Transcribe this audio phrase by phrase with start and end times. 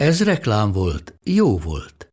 [0.00, 2.12] Ez reklám volt, jó volt.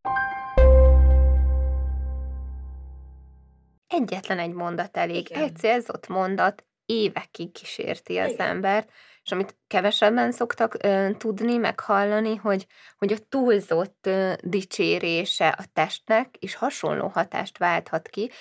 [3.88, 5.44] Egyetlen egy mondat elég, Igen.
[5.44, 8.48] egy célzott mondat évekig kísérti az Igen.
[8.48, 8.90] embert,
[9.23, 15.64] és amit kevesebben szoktak ö, tudni, meg hallani, hogy, hogy a túlzott ö, dicsérése a
[15.73, 18.31] testnek is hasonló hatást válthat ki.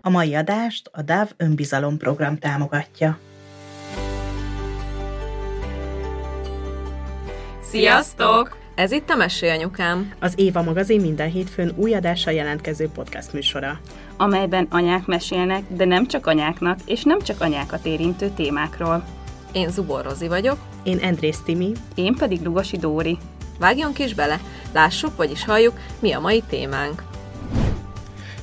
[0.00, 3.18] A mai adást a DAV önbizalom program támogatja.
[7.74, 8.56] Sziasztok!
[8.74, 10.12] Ez itt a Mesélyanyukám.
[10.20, 13.80] Az Éva magazin minden hétfőn új adással jelentkező podcast műsora.
[14.16, 19.04] Amelyben anyák mesélnek, de nem csak anyáknak, és nem csak anyákat érintő témákról.
[19.52, 20.58] Én Zubor Rozi vagyok.
[20.82, 21.72] Én Andrész Timi.
[21.94, 23.18] Én pedig Lugosi Dóri.
[23.58, 24.40] Vágjunk is bele,
[24.72, 27.13] lássuk, vagyis halljuk, mi a mai témánk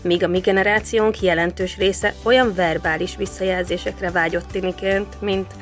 [0.04, 5.54] míg a mi generációnk jelentős része olyan verbális visszajelzésekre vágyott tiniként, mint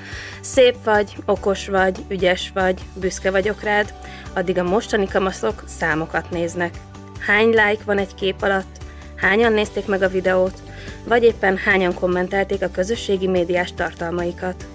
[0.42, 3.94] szép vagy, okos vagy, ügyes vagy, büszke vagyok rád,
[4.34, 6.74] addig a mostani kamaszok számokat néznek.
[7.20, 8.78] Hány like van egy kép alatt,
[9.16, 10.62] hányan nézték meg a videót,
[11.04, 14.66] vagy éppen hányan kommentelték a közösségi médiás tartalmaikat.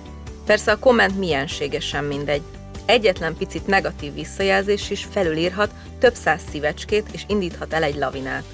[0.46, 2.42] Persze a komment mienségesen mindegy.
[2.86, 8.44] Egyetlen picit negatív visszajelzés is felülírhat több száz szívecskét és indíthat el egy lavinát.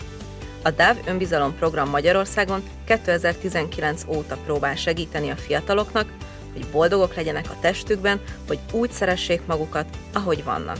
[0.62, 6.12] A DAV önbizalom program Magyarországon 2019 óta próbál segíteni a fiataloknak,
[6.52, 10.78] hogy boldogok legyenek a testükben, hogy úgy szeressék magukat, ahogy vannak.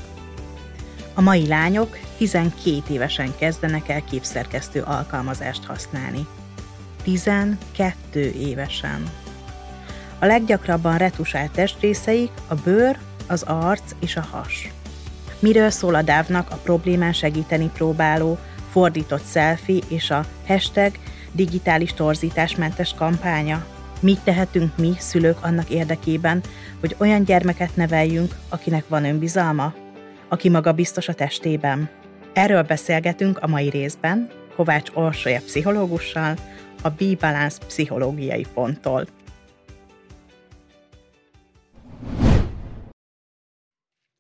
[1.15, 6.27] A mai lányok 12 évesen kezdenek el képszerkesztő alkalmazást használni.
[7.03, 9.11] 12 évesen.
[10.19, 14.73] A leggyakrabban retusált testrészeik a bőr, az arc és a has.
[15.39, 18.39] Miről szól a dávnak a problémán segíteni próbáló,
[18.71, 20.93] fordított selfie és a hashtag
[21.33, 23.67] digitális torzításmentes kampánya.
[24.01, 26.41] Mit tehetünk mi, szülők annak érdekében,
[26.81, 29.75] hogy olyan gyermeket neveljünk, akinek van önbizalma?
[30.29, 31.89] Aki maga biztos a testében?
[32.33, 36.35] Erről beszélgetünk a mai részben Kovács Orsolya pszichológussal,
[36.83, 39.07] a B-Balance pszichológiai ponttól.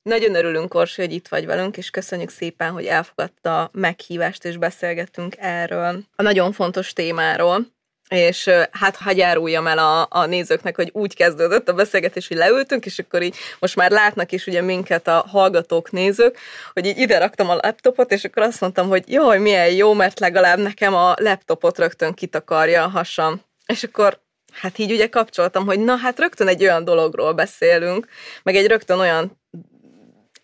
[0.02, 4.56] Nagyon örülünk, Orsi, hogy itt vagy velünk, és köszönjük szépen, hogy elfogadta a meghívást, és
[4.56, 7.66] beszélgettünk erről a nagyon fontos témáról.
[8.08, 12.86] És hát hagyj áruljam el a, a nézőknek, hogy úgy kezdődött a beszélgetés, hogy leültünk,
[12.86, 16.38] és akkor így most már látnak is ugye minket a hallgatók, nézők,
[16.72, 20.20] hogy így ide raktam a laptopot, és akkor azt mondtam, hogy jaj, milyen jó, mert
[20.20, 23.40] legalább nekem a laptopot rögtön kitakarja a hasam.
[23.66, 24.20] És akkor
[24.52, 28.06] hát így ugye kapcsoltam, hogy na hát rögtön egy olyan dologról beszélünk,
[28.42, 29.39] meg egy rögtön olyan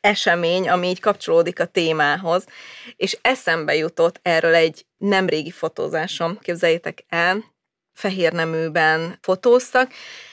[0.06, 2.46] esemény, ami így kapcsolódik a témához,
[2.96, 7.44] és eszembe jutott erről egy nemrégi fotózásom, képzeljétek el,
[7.92, 9.92] fehér neműben fotóztak,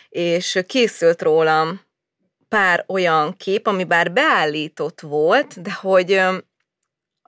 [0.10, 1.82] és készült rólam
[2.50, 6.22] pár olyan kép, ami bár beállított volt, de hogy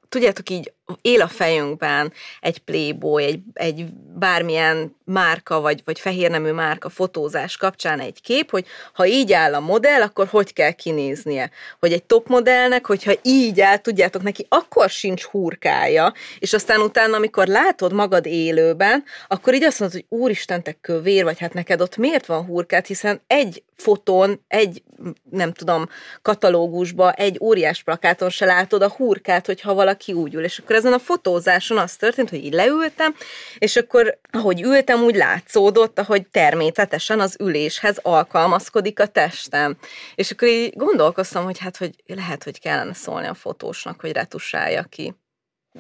[0.10, 3.86] tudjátok így él a fejünkben egy Playboy, egy, egy
[4.18, 9.60] bármilyen márka, vagy, vagy fehérnemű márka fotózás kapcsán egy kép, hogy ha így áll a
[9.60, 11.50] modell, akkor hogy kell kinéznie.
[11.80, 17.16] Hogy egy top modellnek, hogyha így áll, tudjátok, neki akkor sincs hurkája, és aztán utána,
[17.16, 21.82] amikor látod magad élőben, akkor így azt mondod, hogy úristen, te kövér, vagy hát neked
[21.82, 24.84] ott miért van hurkát, hiszen egy fotón, egy,
[25.30, 25.90] nem tudom,
[26.22, 30.94] katalógusba, egy óriás plakáton se látod a hurkát, hogyha valaki úgy ül, és akkor ezen
[30.94, 33.16] a fotózáson az történt, hogy így leültem,
[33.58, 39.78] és akkor ahogy ültem, úgy látszódott, ahogy természetesen az üléshez alkalmazkodik a testem.
[40.16, 44.84] És akkor így gondolkoztam, hogy hát, hogy lehet, hogy kellene szólni a fotósnak, hogy retusálja
[44.84, 45.16] ki.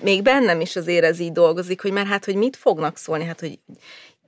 [0.01, 3.39] Még bennem is azért ez így dolgozik, hogy mert hát, hogy mit fognak szólni, hát,
[3.39, 3.59] hogy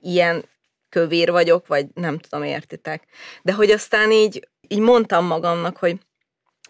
[0.00, 0.44] ilyen
[0.88, 3.02] kövér vagyok, vagy nem tudom, értitek.
[3.42, 5.98] De hogy aztán így, így mondtam magamnak, hogy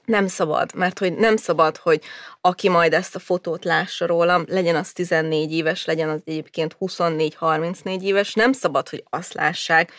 [0.08, 2.02] nem szabad, mert hogy nem szabad, hogy
[2.40, 8.00] aki majd ezt a fotót lássa rólam, legyen az 14 éves, legyen az egyébként 24-34
[8.00, 9.92] éves, nem szabad, hogy azt lássák,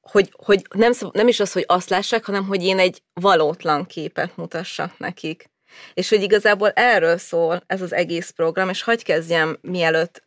[0.00, 3.86] hogy, hogy nem, szabad, nem is az, hogy azt lássák, hanem hogy én egy valótlan
[3.86, 5.50] képet mutassak nekik.
[5.94, 10.22] És hogy igazából erről szól ez az egész program, és hagyj kezdjem, mielőtt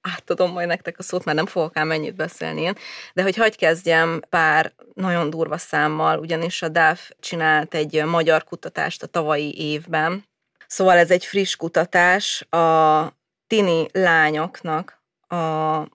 [0.00, 2.74] átadom majd nektek a szót, mert nem fogok ám mennyit beszélni én,
[3.14, 9.02] de hogy hagyj kezdjem pár nagyon durva számmal, ugyanis a DAF csinált egy magyar kutatást
[9.02, 10.26] a tavalyi évben,
[10.68, 13.12] Szóval ez egy friss kutatás a
[13.46, 15.36] tini lányoknak, a,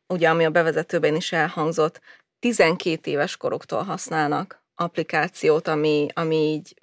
[0.07, 2.01] ugye ami a bevezetőben is elhangzott,
[2.39, 6.75] 12 éves koroktól használnak applikációt, ami, ami így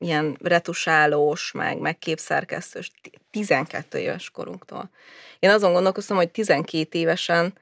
[0.00, 2.90] ilyen retusálós, meg, meg képszerkesztős,
[3.30, 4.90] 12 éves korunktól.
[5.38, 7.52] Én azon gondolkoztam, hogy 12 évesen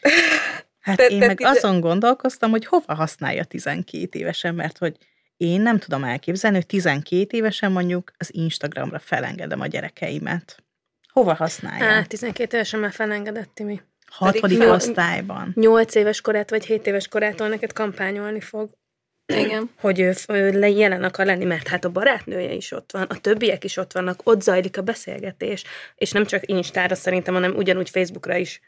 [0.80, 4.96] Hát te, én te, meg te, azon gondolkoztam, hogy hova használja 12 évesen, mert hogy
[5.36, 10.64] én nem tudom elképzelni, hogy 12 évesen mondjuk az Instagramra felengedem a gyerekeimet.
[11.12, 11.84] Hova használja?
[11.84, 13.80] Hát, 12 évesen már felengedett mi.
[14.06, 15.52] Hatodik osztályban.
[15.54, 18.70] 8 éves korát vagy 7 éves korától neked kampányolni fog.
[19.38, 19.70] Igen.
[19.80, 23.64] Hogy ő, ő jelen akar lenni, mert hát a barátnője is ott van, a többiek
[23.64, 25.64] is ott vannak, ott zajlik a beszélgetés,
[25.94, 28.60] és nem csak Instára szerintem, hanem ugyanúgy Facebookra is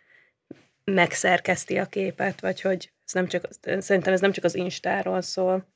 [0.84, 3.44] megszerkeszti a képet, vagy hogy ez nem csak,
[3.78, 5.66] szerintem ez nem csak az Instáról szól,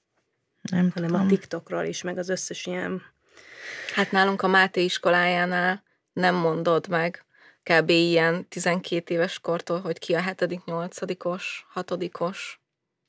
[0.71, 1.27] nem hanem tudom.
[1.27, 3.03] a TikTokról is, meg az összes ilyen...
[3.95, 5.83] Hát nálunk a Máté iskolájánál
[6.13, 7.25] nem mondod meg,
[7.63, 7.91] kb.
[7.91, 12.61] ilyen 12 éves kortól, hogy ki a hetedik, nyolcadikos, hatodikos,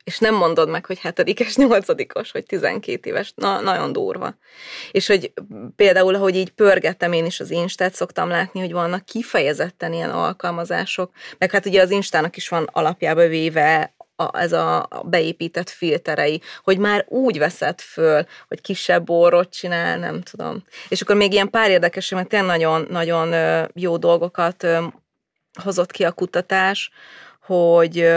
[0.09, 3.33] és nem mondod meg, hogy hetedikes, nyolcadikos, hogy 12 éves.
[3.35, 4.35] Na, nagyon durva.
[4.91, 5.33] És hogy
[5.75, 11.11] például, ahogy így pörgettem én is az Instát, szoktam látni, hogy vannak kifejezetten ilyen alkalmazások,
[11.37, 16.77] meg hát ugye az Instának is van alapjába véve a, ez a beépített filterei, hogy
[16.77, 20.63] már úgy veszed föl, hogy kisebb borrot csinál, nem tudom.
[20.87, 23.35] És akkor még ilyen pár érdekes, mert tényleg nagyon, nagyon
[23.73, 24.67] jó dolgokat
[25.63, 26.91] hozott ki a kutatás,
[27.41, 28.09] hogy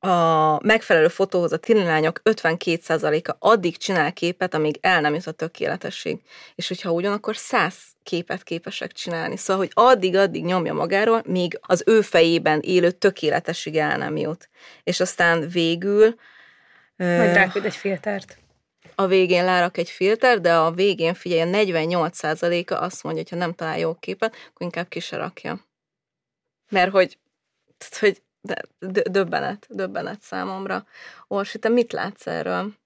[0.00, 6.20] a megfelelő fotóhoz a lányok 52%-a addig csinál képet, amíg el nem jut a tökéletesség.
[6.54, 9.36] És hogyha ugyanakkor 100 képet képesek csinálni.
[9.36, 14.48] Szóval, hogy addig-addig nyomja magáról, míg az ő fejében élő tökéletesség el nem jut.
[14.82, 16.14] És aztán végül...
[16.96, 18.38] Majd ráküld egy filtert.
[18.94, 23.54] A végén lárak egy filter, de a végén figyelj, 48%-a azt mondja, hogy ha nem
[23.54, 25.66] talál jó képet, akkor inkább ki se rakja.
[26.68, 27.18] Mert hogy,
[27.98, 28.62] hogy de
[29.10, 30.84] döbbenet, döbbenet számomra.
[31.28, 32.78] Orsi, te mit látsz erről?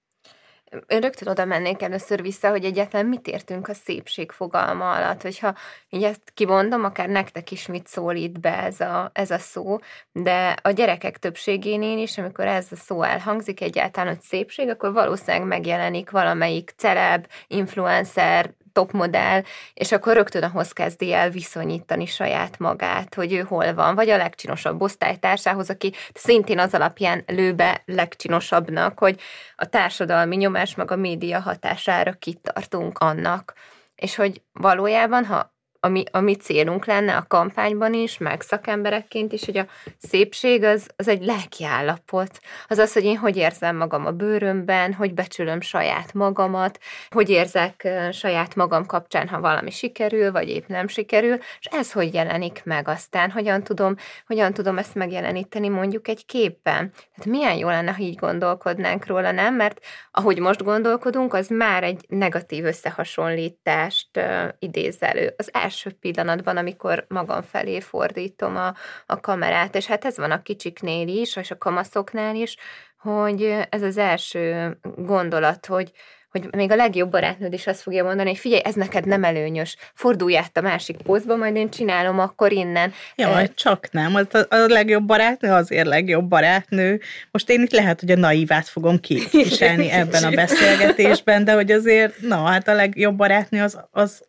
[0.87, 5.55] Én rögtön oda mennék először vissza, hogy egyáltalán mit értünk a szépség fogalma alatt, hogyha
[5.91, 9.79] így ezt kimondom, akár nektek is mit szólít be ez a, ez a szó,
[10.13, 15.47] de a gyerekek többségénél is, amikor ez a szó elhangzik egyáltalán, hogy szépség, akkor valószínűleg
[15.47, 19.43] megjelenik valamelyik celeb, influencer, topmodell,
[19.75, 24.17] és akkor rögtön ahhoz kezdi el viszonyítani saját magát, hogy ő hol van, vagy a
[24.17, 29.21] legcsinosabb osztálytársához, aki szintén az alapján lő be legcsinosabbnak, hogy
[29.57, 33.55] a társadalmi nyomás meg a média hatására kitartunk annak.
[33.95, 35.54] És hogy valójában, ha
[35.85, 39.67] ami, a mi célunk lenne a kampányban is, meg szakemberekként is, hogy a
[39.99, 42.41] szépség az, az egy lelkiállapot.
[42.69, 46.79] Az az, hogy én hogy érzem magam a bőrömben, hogy becsülöm saját magamat,
[47.11, 52.15] hogy érzek saját magam kapcsán, ha valami sikerül, vagy épp nem sikerül, és ez hogy
[52.15, 53.95] jelenik meg aztán, hogyan tudom,
[54.27, 56.93] hogyan tudom ezt megjeleníteni mondjuk egy képben.
[56.93, 59.55] Tehát milyen jó lenne, ha így gondolkodnánk róla, nem?
[59.55, 64.21] Mert ahogy most gondolkodunk, az már egy negatív összehasonlítást
[64.59, 65.35] idéz elő.
[65.37, 68.75] Az első első pillanatban, amikor magam felé fordítom a,
[69.07, 72.57] a kamerát, és hát ez van a kicsiknél is, és a kamaszoknál is,
[72.99, 75.93] hogy ez az első gondolat, hogy,
[76.31, 79.77] hogy még a legjobb barátnőd is azt fogja mondani, hogy figyelj, ez neked nem előnyös,
[79.95, 82.93] fordulj át a másik pózba, majd én csinálom akkor innen.
[83.15, 87.01] Ja, e- csak nem, az a, a legjobb barátnő azért legjobb barátnő.
[87.31, 92.21] Most én itt lehet, hogy a naívát fogom képviselni ebben a beszélgetésben, de hogy azért,
[92.21, 94.23] na, hát a legjobb barátnő az, az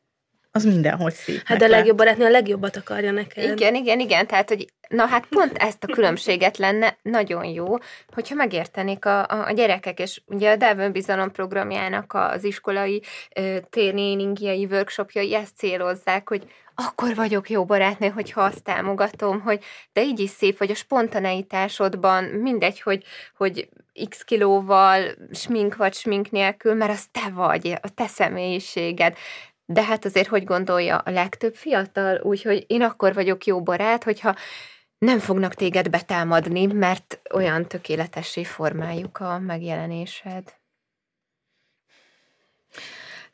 [0.56, 1.42] az mindenhogy szép.
[1.46, 3.52] Hát de a legjobb barátnő a legjobbat akarja neked.
[3.52, 7.66] Igen, igen, igen, tehát, hogy na hát pont ezt a különbséget lenne nagyon jó,
[8.14, 13.02] hogyha megértenék a, a, a gyerekek, és ugye a Delvön Bizalom programjának az iskolai
[13.70, 16.44] tréningjai, workshopjai ezt célozzák, hogy
[16.76, 22.24] akkor vagyok jó barátnő, hogyha azt támogatom, hogy de így is szép vagy a spontaneitásodban,
[22.24, 23.04] mindegy, hogy,
[23.38, 23.70] hogy
[24.10, 29.18] x kilóval, smink vagy smink nélkül, mert az te vagy, a te személyiséged.
[29.66, 34.36] De hát azért, hogy gondolja a legtöbb fiatal, úgyhogy én akkor vagyok jó barát, hogyha
[34.98, 40.54] nem fognak téged betámadni, mert olyan tökéletessé formáljuk a megjelenésed.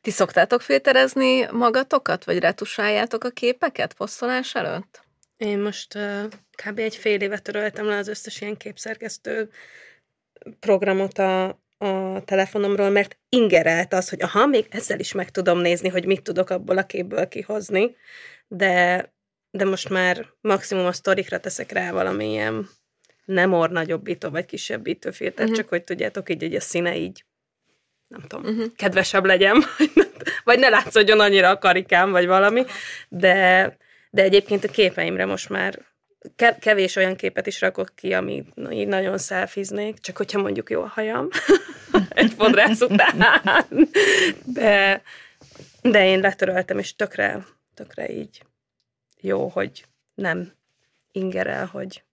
[0.01, 5.03] Ti szoktátok filterezni magatokat, vagy retusáljátok a képeket posztolás előtt?
[5.37, 6.23] Én most uh,
[6.65, 6.79] kb.
[6.79, 9.49] egy fél évet töröltem le az összes ilyen képszerkesztő
[10.59, 15.89] programot a, a telefonomról, mert ingerelt az, hogy aha, még ezzel is meg tudom nézni,
[15.89, 17.95] hogy mit tudok abból a képből kihozni,
[18.47, 19.05] de,
[19.51, 22.69] de most már maximum a sztorikra teszek rá valamilyen
[23.25, 25.55] nem or nagyobbító vagy kisebbítő filtert, uh-huh.
[25.55, 27.25] csak hogy tudjátok, így, hogy a színe így
[28.07, 28.71] nem tudom, uh-huh.
[28.75, 29.63] kedvesebb legyen,
[30.43, 32.65] vagy ne látszódjon annyira a karikám, vagy valami,
[33.09, 33.77] de,
[34.09, 35.79] de egyébként a képeimre most már
[36.59, 40.87] kevés olyan képet is rakok ki, ami így nagyon szelfiznék, csak hogyha mondjuk jó a
[40.87, 41.27] hajam
[42.09, 43.17] egy fodrász után.
[44.45, 45.01] De,
[45.81, 48.41] de én letöröltem, és tökre, tökre így
[49.21, 50.53] jó, hogy nem
[51.11, 52.03] ingerel, hogy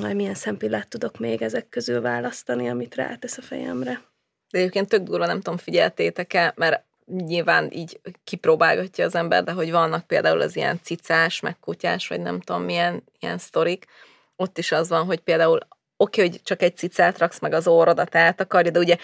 [0.00, 4.02] majd milyen szempillát tudok még ezek közül választani, amit rátesz a fejemre.
[4.50, 9.70] De egyébként tök durva, nem tudom, figyeltétek-e, mert nyilván így kipróbálgatja az ember, de hogy
[9.70, 13.84] vannak például az ilyen cicás, meg kutyás, vagy nem tudom milyen ilyen sztorik,
[14.36, 15.58] ott is az van, hogy például
[15.96, 18.96] oké, okay, hogy csak egy cicát raksz meg az orrodat eltakarja, de ugye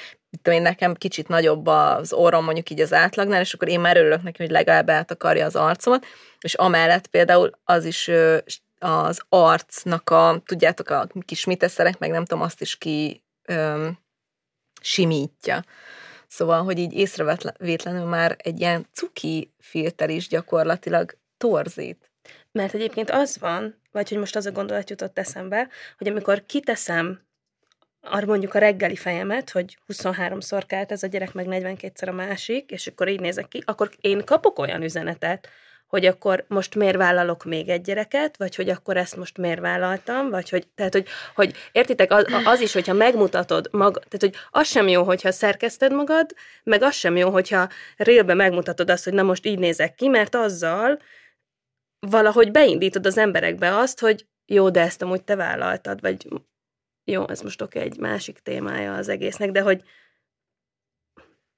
[0.42, 3.96] tudom én, nekem kicsit nagyobb az orrom mondjuk így az átlagnál, és akkor én már
[3.96, 6.06] örülök neki, hogy legalább eltakarja az arcomat,
[6.40, 8.10] és amellett például az is
[8.78, 13.98] az arcnak a, tudjátok, a kis mitesszerek, meg nem tudom, azt is ki öm,
[14.80, 15.64] simítja.
[16.30, 22.10] Szóval, hogy így észrevétlenül már egy ilyen cuki filter is gyakorlatilag torzít.
[22.52, 25.68] Mert egyébként az van, vagy hogy most az a gondolat jutott eszembe,
[25.98, 27.20] hogy amikor kiteszem
[28.00, 32.70] arra mondjuk a reggeli fejemet, hogy 23-szor kelt ez a gyerek, meg 42-szer a másik,
[32.70, 35.48] és akkor így nézek ki, akkor én kapok olyan üzenetet,
[35.90, 40.30] hogy akkor most miért vállalok még egy gyereket, vagy hogy akkor ezt most miért vállaltam,
[40.30, 44.68] vagy hogy, tehát, hogy, hogy értitek, az, az is, hogyha megmutatod magad, tehát, hogy az
[44.68, 49.22] sem jó, hogyha szerkeszted magad, meg az sem jó, hogyha rélbe megmutatod azt, hogy na
[49.22, 50.98] most így nézek ki, mert azzal
[52.06, 56.28] valahogy beindítod az emberekbe azt, hogy jó, de ezt amúgy te vállaltad, vagy
[57.04, 59.82] jó, ez most oké, egy másik témája az egésznek, de hogy,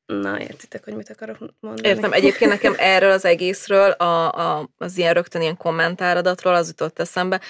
[0.07, 1.89] Na, értitek, hogy mit akarok mondani?
[1.89, 2.13] Értem.
[2.13, 7.41] Egyébként nekem erről az egészről, a, a, az ilyen rögtön ilyen kommentáradatról az jutott eszembe,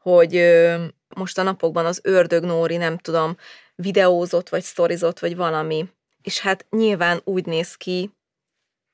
[0.00, 0.84] hogy ö,
[1.16, 3.36] most a napokban az ördög Nóri, nem tudom,
[3.74, 5.88] videózott, vagy sztorizott, vagy valami.
[6.22, 8.10] És hát nyilván úgy néz ki,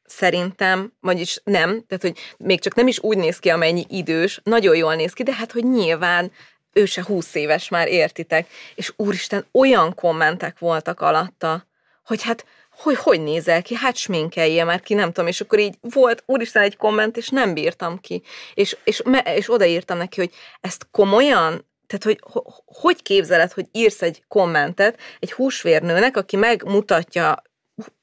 [0.05, 4.77] szerintem, vagyis nem, tehát hogy még csak nem is úgy néz ki, amennyi idős, nagyon
[4.77, 6.33] jól néz ki, de hát hogy nyilván
[6.73, 8.49] ő se húsz éves már, értitek.
[8.75, 11.67] És úristen, olyan kommentek voltak alatta,
[12.05, 12.45] hogy hát
[12.77, 16.63] hogy hogy nézel ki, hát sminkelje már ki, nem tudom, és akkor így volt úristen
[16.63, 18.23] egy komment, és nem bírtam ki.
[18.55, 19.03] És, és,
[19.35, 20.31] és odaírtam neki, hogy
[20.61, 22.21] ezt komolyan, tehát, hogy
[22.65, 27.43] hogy képzeled, hogy írsz egy kommentet egy húsvérnőnek, aki megmutatja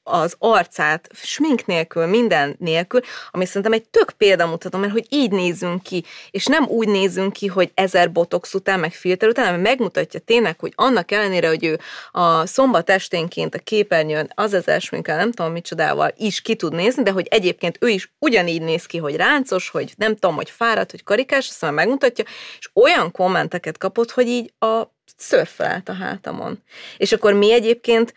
[0.02, 3.00] az arcát smink nélkül, minden nélkül,
[3.30, 7.46] ami szerintem egy tök példamutató, mert hogy így nézünk ki, és nem úgy nézünk ki,
[7.46, 11.80] hogy ezer botox után, meg filter után, hanem megmutatja tényleg, hogy annak ellenére, hogy ő
[12.10, 17.02] a szombat esténként a képernyőn az ezer sminkkel, nem tudom micsodával is ki tud nézni,
[17.02, 20.90] de hogy egyébként ő is ugyanígy néz ki, hogy ráncos, hogy nem tudom, hogy fáradt,
[20.90, 22.24] hogy karikás, azt megmutatja,
[22.58, 24.82] és olyan kommenteket kapott, hogy így a
[25.16, 26.62] szörfelelt a hátamon.
[26.96, 28.14] És akkor mi egyébként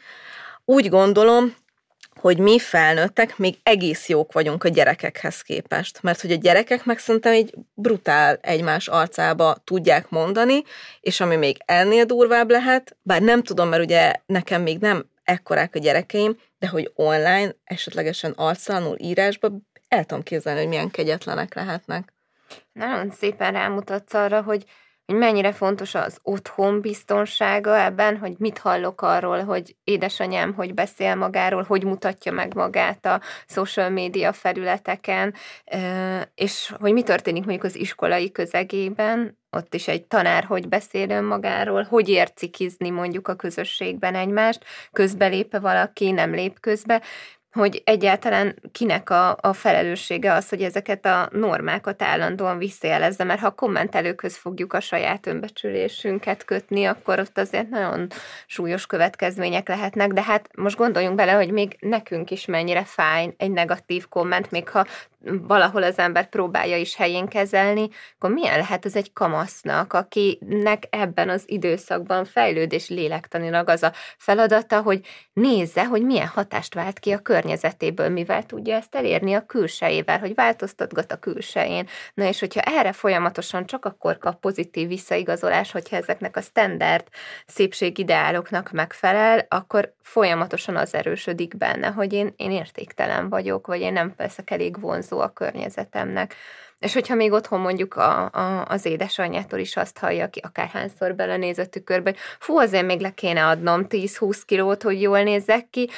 [0.69, 1.55] úgy gondolom,
[2.19, 6.01] hogy mi felnőttek még egész jók vagyunk a gyerekekhez képest.
[6.01, 10.63] Mert hogy a gyerekek meg szerintem egy brutál egymás arcába tudják mondani,
[10.99, 15.75] és ami még ennél durvább lehet, bár nem tudom, mert ugye nekem még nem ekkorák
[15.75, 19.51] a gyerekeim, de hogy online, esetlegesen arctalanul írásba
[19.87, 22.13] el tudom képzelni, hogy milyen kegyetlenek lehetnek.
[22.73, 24.65] Nagyon szépen rámutatsz arra, hogy
[25.07, 31.15] hogy mennyire fontos az otthon biztonsága ebben, hogy mit hallok arról, hogy édesanyám hogy beszél
[31.15, 35.33] magáról, hogy mutatja meg magát a social media felületeken,
[36.35, 41.83] és hogy mi történik mondjuk az iskolai közegében, ott is egy tanár hogy beszél önmagáról,
[41.83, 47.01] hogy ércikizni mondjuk a közösségben egymást, közbelépe valaki, nem lép közbe,
[47.57, 53.47] hogy egyáltalán kinek a, a felelőssége az, hogy ezeket a normákat állandóan visszajelezze, mert ha
[53.47, 58.07] a kommentelőkhöz fogjuk a saját önbecsülésünket kötni, akkor ott azért nagyon
[58.45, 63.51] súlyos következmények lehetnek, de hát most gondoljunk bele, hogy még nekünk is mennyire fáj egy
[63.51, 64.85] negatív komment, még ha
[65.25, 71.29] valahol az ember próbálja is helyén kezelni, akkor milyen lehet ez egy kamasznak, akinek ebben
[71.29, 77.19] az időszakban fejlődés lélektanilag az a feladata, hogy nézze, hogy milyen hatást vált ki a
[77.19, 81.87] környezetéből, mivel tudja ezt elérni a külsejével, hogy változtatgat a külsején.
[82.13, 87.07] Na és hogyha erre folyamatosan csak akkor kap pozitív visszaigazolás, hogyha ezeknek a standard
[87.45, 94.13] szépségideáloknak megfelel, akkor folyamatosan az erősödik benne, hogy én, én értéktelen vagyok, vagy én nem
[94.17, 96.35] leszek elég vonzó a környezetemnek.
[96.79, 101.57] És hogyha még otthon mondjuk a, a, az édesanyjától is azt hallja, aki akárhányszor belenéz
[101.57, 105.89] a tükörbe, hogy fú, azért még le kéne adnom 10-20 kilót, hogy jól nézzek ki,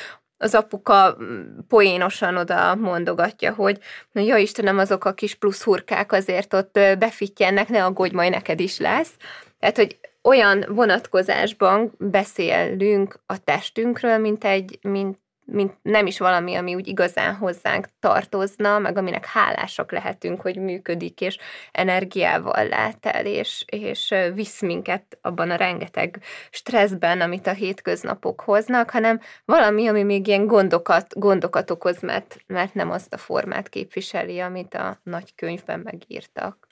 [0.41, 3.79] az apuka mm, poénosan oda mondogatja, hogy
[4.11, 8.59] na ja Istenem, azok a kis plusz hurkák azért ott befittyennek, ne aggódj, majd neked
[8.59, 9.13] is lesz.
[9.59, 15.17] Tehát, hogy olyan vonatkozásban beszélünk a testünkről, mint egy, mint
[15.51, 21.21] mint nem is valami, ami úgy igazán hozzánk tartozna, meg aminek hálásak lehetünk, hogy működik,
[21.21, 21.37] és
[21.71, 28.89] energiával lát el, és, és visz minket abban a rengeteg stresszben, amit a hétköznapok hoznak,
[28.89, 34.39] hanem valami, ami még ilyen gondokat, gondokat okoz, mert, mert nem azt a formát képviseli,
[34.39, 36.67] amit a nagy könyvben megírtak.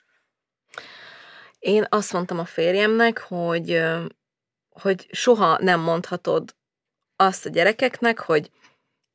[1.58, 3.82] Én azt mondtam a férjemnek, hogy,
[4.70, 6.56] hogy soha nem mondhatod
[7.16, 8.50] azt a gyerekeknek, hogy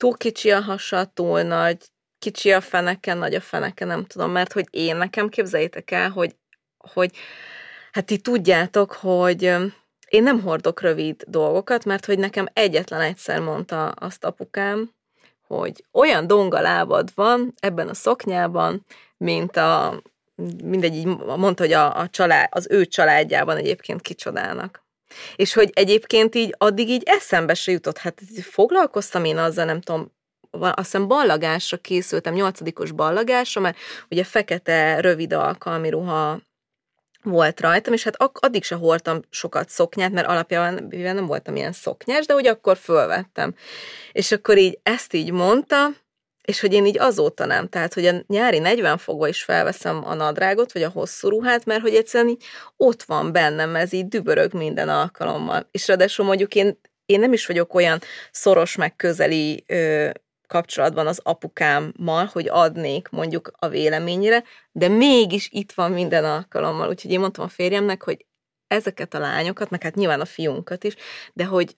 [0.03, 1.77] túl kicsi a hasa, túl nagy,
[2.19, 6.36] kicsi a feneke, nagy a feneke, nem tudom, mert hogy én nekem képzeljétek el, hogy,
[6.77, 7.12] hogy
[7.91, 9.43] hát ti tudjátok, hogy
[10.07, 14.91] én nem hordok rövid dolgokat, mert hogy nekem egyetlen egyszer mondta azt apukám,
[15.48, 18.86] hogy olyan donga lábad van ebben a szoknyában,
[19.17, 20.01] mint a,
[20.63, 21.05] mindegy, így
[21.38, 24.83] mondta, hogy a, a család, az ő családjában egyébként kicsodának.
[25.36, 30.12] És hogy egyébként így addig így eszembe se jutott, hát foglalkoztam én azzal, nem tudom,
[30.51, 33.77] azt hiszem ballagásra készültem, nyolcadikos ballagásra, mert
[34.10, 36.39] ugye fekete, rövid alkalmi ruha
[37.24, 42.25] volt rajtam, és hát addig se hordtam sokat szoknyát, mert alapjában nem voltam ilyen szoknyás,
[42.25, 43.55] de hogy akkor fölvettem.
[44.12, 45.88] És akkor így ezt így mondta,
[46.47, 50.13] és hogy én így azóta nem, tehát hogy a nyári 40 fokba is felveszem a
[50.13, 52.43] nadrágot, vagy a hosszú ruhát, mert hogy egyszerűen így
[52.77, 55.67] ott van bennem, ez így dübörög minden alkalommal.
[55.71, 58.00] És ráadásul mondjuk én, én nem is vagyok olyan
[58.31, 60.09] szoros, meg közeli ö,
[60.47, 66.89] kapcsolatban az apukámmal, hogy adnék mondjuk a véleményére, de mégis itt van minden alkalommal.
[66.89, 68.25] Úgyhogy én mondtam a férjemnek, hogy
[68.67, 70.95] ezeket a lányokat, meg hát nyilván a fiunkat is,
[71.33, 71.77] de hogy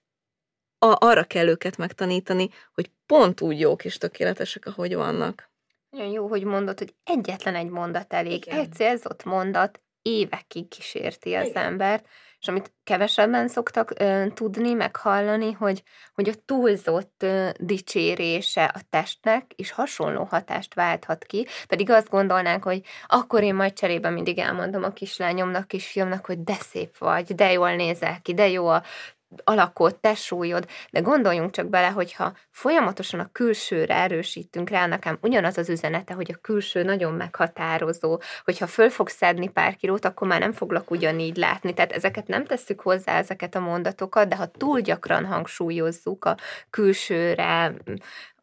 [0.85, 5.49] a, arra kell őket megtanítani, hogy pont úgy jók és tökéletesek, ahogy vannak.
[5.89, 8.45] Nagyon jó, hogy mondod, hogy egyetlen egy mondat elég.
[8.45, 8.59] Igen.
[8.59, 11.63] Egy célzott mondat évekig kísérti az Igen.
[11.63, 12.05] embert,
[12.39, 18.79] és amit kevesebben szoktak ö, tudni, meg hallani, hogy, hogy a túlzott ö, dicsérése a
[18.89, 24.37] testnek is hasonló hatást válthat ki, pedig azt gondolnánk, hogy akkor én majd cserébe mindig
[24.37, 28.83] elmondom a kislányomnak, kisfiamnak, hogy de szép vagy, de jól nézel ki, de jó a
[29.43, 35.69] alakot, testsúlyod, de gondoljunk csak bele, hogyha folyamatosan a külsőre erősítünk rá, nekem ugyanaz az
[35.69, 40.51] üzenete, hogy a külső nagyon meghatározó, hogyha föl fogsz szedni pár kilót, akkor már nem
[40.51, 41.73] foglak ugyanígy látni.
[41.73, 46.37] Tehát ezeket nem tesszük hozzá, ezeket a mondatokat, de ha túl gyakran hangsúlyozzuk a
[46.69, 47.73] külsőre,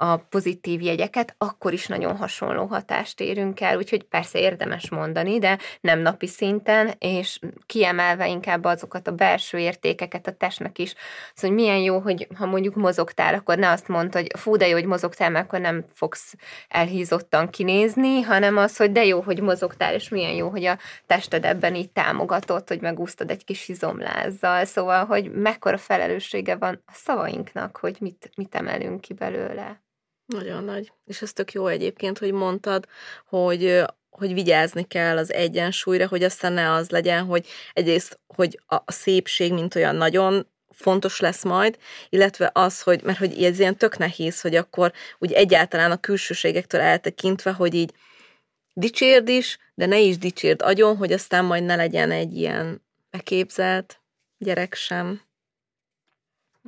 [0.02, 5.58] a pozitív jegyeket, akkor is nagyon hasonló hatást érünk el, úgyhogy persze érdemes mondani, de
[5.80, 10.94] nem napi szinten, és kiemelve inkább azokat a belső értékeket a testnek is,
[11.34, 14.66] szóval hogy milyen jó, hogy ha mondjuk mozogtál, akkor ne azt mondd, hogy fú, de
[14.66, 16.34] jó, hogy mozogtál, mert akkor nem fogsz
[16.68, 21.44] elhízottan kinézni, hanem az, hogy de jó, hogy mozogtál, és milyen jó, hogy a tested
[21.44, 27.76] ebben így támogatott, hogy megúsztad egy kis izomlázzal, szóval, hogy mekkora felelőssége van a szavainknak,
[27.76, 29.80] hogy mit, mit emelünk ki belőle.
[30.32, 30.92] Nagyon nagy.
[31.04, 32.86] És ez tök jó egyébként, hogy mondtad,
[33.26, 38.92] hogy hogy vigyázni kell az egyensúlyra, hogy aztán ne az legyen, hogy egyrészt, hogy a
[38.92, 43.98] szépség, mint olyan nagyon fontos lesz majd, illetve az, hogy, mert hogy ez ilyen tök
[43.98, 47.92] nehéz, hogy akkor úgy egyáltalán a külsőségektől eltekintve, hogy így
[48.74, 54.00] dicsérd is, de ne is dicsérd agyon, hogy aztán majd ne legyen egy ilyen beképzelt
[54.38, 55.20] gyerek sem.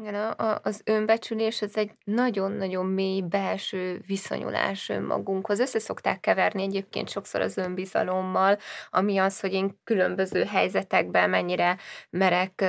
[0.00, 5.58] Igen, a, az önbecsülés az egy nagyon-nagyon mély belső viszonyulás önmagunkhoz.
[5.58, 8.58] Össze szokták keverni egyébként sokszor az önbizalommal,
[8.90, 11.76] ami az, hogy én különböző helyzetekben mennyire
[12.10, 12.64] merek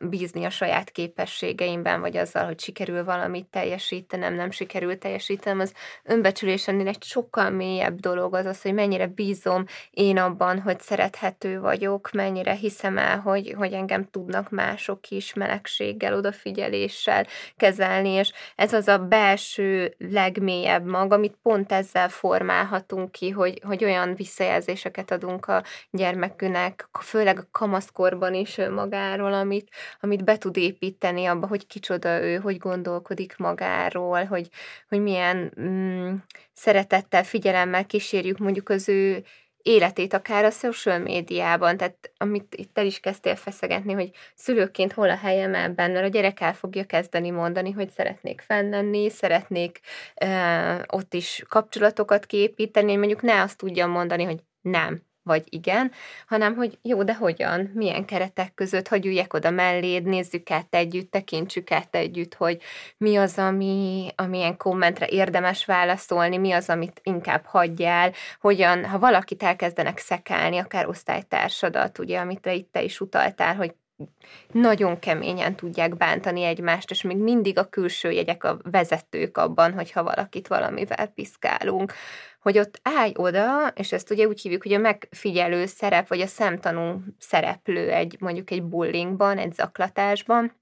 [0.00, 5.60] bízni a saját képességeimben, vagy azzal, hogy sikerül valamit teljesítenem, nem sikerül teljesítenem.
[5.60, 5.72] Az
[6.04, 11.60] önbecsülés ennél egy sokkal mélyebb dolog az az, hogy mennyire bízom én abban, hogy szerethető
[11.60, 17.26] vagyok, mennyire hiszem el, hogy, hogy engem tudnak mások is melegséggel odafigyelni, megfigyeléssel
[17.56, 23.84] kezelni, és ez az a belső legmélyebb mag, amit pont ezzel formálhatunk ki, hogy, hogy
[23.84, 29.68] olyan visszajelzéseket adunk a gyermekünknek, főleg a kamaszkorban is magáról, amit,
[30.00, 34.48] amit be tud építeni abba, hogy kicsoda ő, hogy gondolkodik magáról, hogy,
[34.88, 36.14] hogy milyen mm,
[36.52, 39.24] szeretettel, figyelemmel kísérjük mondjuk az ő
[39.66, 45.10] életét akár a social médiában, tehát amit itt el is kezdtél feszegetni, hogy szülőként hol
[45.10, 49.80] a helyem ebben, mert a gyerek el fogja kezdeni mondani, hogy szeretnék fennlenni, szeretnék
[50.24, 55.92] uh, ott is kapcsolatokat képíteni, mondjuk ne azt tudjam mondani, hogy nem, vagy igen,
[56.26, 61.10] hanem hogy jó, de hogyan, milyen keretek között, hogy üljek oda melléd, nézzük át együtt,
[61.10, 62.62] tekintsük át együtt, hogy
[62.96, 69.42] mi az, ami, amilyen kommentre érdemes válaszolni, mi az, amit inkább hagyjál, hogyan, ha valakit
[69.42, 73.74] elkezdenek szekálni, akár osztálytársadat, ugye, amit te itt te is utaltál, hogy
[74.52, 80.02] nagyon keményen tudják bántani egymást, és még mindig a külső jegyek a vezetők abban, hogyha
[80.02, 81.92] valakit valamivel piszkálunk,
[82.40, 86.26] hogy ott állj oda, és ezt ugye úgy hívjuk, hogy a megfigyelő szerep, vagy a
[86.26, 90.52] szemtanú szereplő egy mondjuk egy bullingban, egy zaklatásban,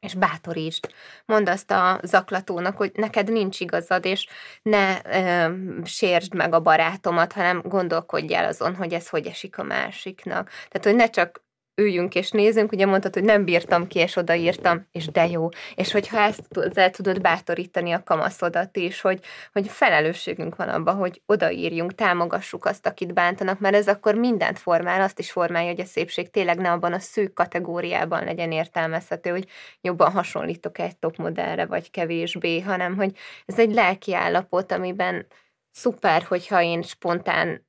[0.00, 0.88] és bátorítsd.
[1.26, 4.26] Mondd azt a zaklatónak, hogy neked nincs igazad, és
[4.62, 9.62] ne ö, sérsd meg a barátomat, hanem gondolkodj el azon, hogy ez hogy esik a
[9.62, 10.48] másiknak.
[10.48, 11.42] Tehát, hogy ne csak
[11.80, 15.48] üljünk és nézzünk, ugye mondtad, hogy nem bírtam ki, és odaírtam, és de jó.
[15.74, 16.42] És hogyha ezt
[16.74, 19.20] el tudod bátorítani a kamaszodat is, hogy,
[19.52, 25.00] hogy felelősségünk van abban, hogy odaírjunk, támogassuk azt, akit bántanak, mert ez akkor mindent formál,
[25.00, 29.46] azt is formálja, hogy a szépség tényleg ne abban a szűk kategóriában legyen értelmezhető, hogy
[29.80, 33.16] jobban hasonlítok egy topmodellre, vagy kevésbé, hanem hogy
[33.46, 35.26] ez egy lelki állapot, amiben
[35.70, 37.68] szuper, hogyha én spontán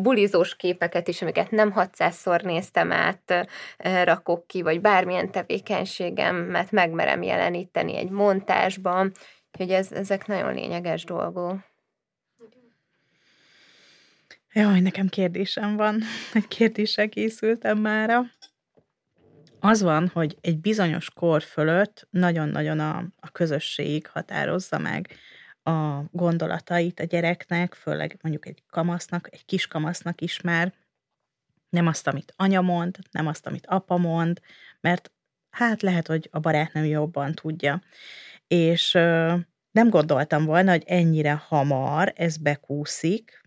[0.00, 3.48] bulizós képeket is, amiket nem 600-szor néztem át,
[4.04, 9.12] rakok ki, vagy bármilyen tevékenységemet megmerem jeleníteni egy montásban,
[9.58, 11.68] hogy ez, ezek nagyon lényeges dolgok.
[14.52, 16.02] Jaj, nekem kérdésem van.
[16.34, 18.22] Egy kérdéssel készültem mára.
[19.60, 25.08] Az van, hogy egy bizonyos kor fölött nagyon-nagyon a, a közösség határozza meg
[25.62, 30.74] a gondolatait a gyereknek, főleg mondjuk egy kamasznak, egy kis kamasznak is már,
[31.70, 34.40] nem azt, amit anya mond, nem azt, amit apa mond,
[34.80, 35.12] mert
[35.50, 37.82] hát lehet, hogy a barátnőm jobban tudja.
[38.46, 39.36] És ö,
[39.70, 43.42] nem gondoltam volna, hogy ennyire hamar ez bekúszik.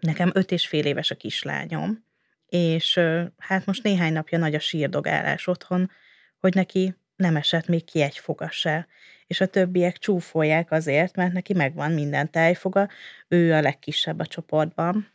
[0.00, 2.04] Nekem öt és fél éves a kislányom,
[2.46, 5.90] és ö, hát most néhány napja nagy a sírdogálás otthon,
[6.38, 8.86] hogy neki nem esett még ki egy foga se
[9.32, 12.88] és a többiek csúfolják azért, mert neki megvan minden tejfoga,
[13.28, 15.12] ő a legkisebb a csoportban,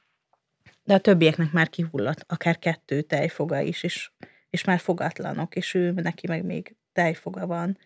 [0.83, 4.11] de a többieknek már kihullott akár kettő tejfoga is, és,
[4.49, 7.77] és már fogatlanok, és ő neki meg még tejfoga van.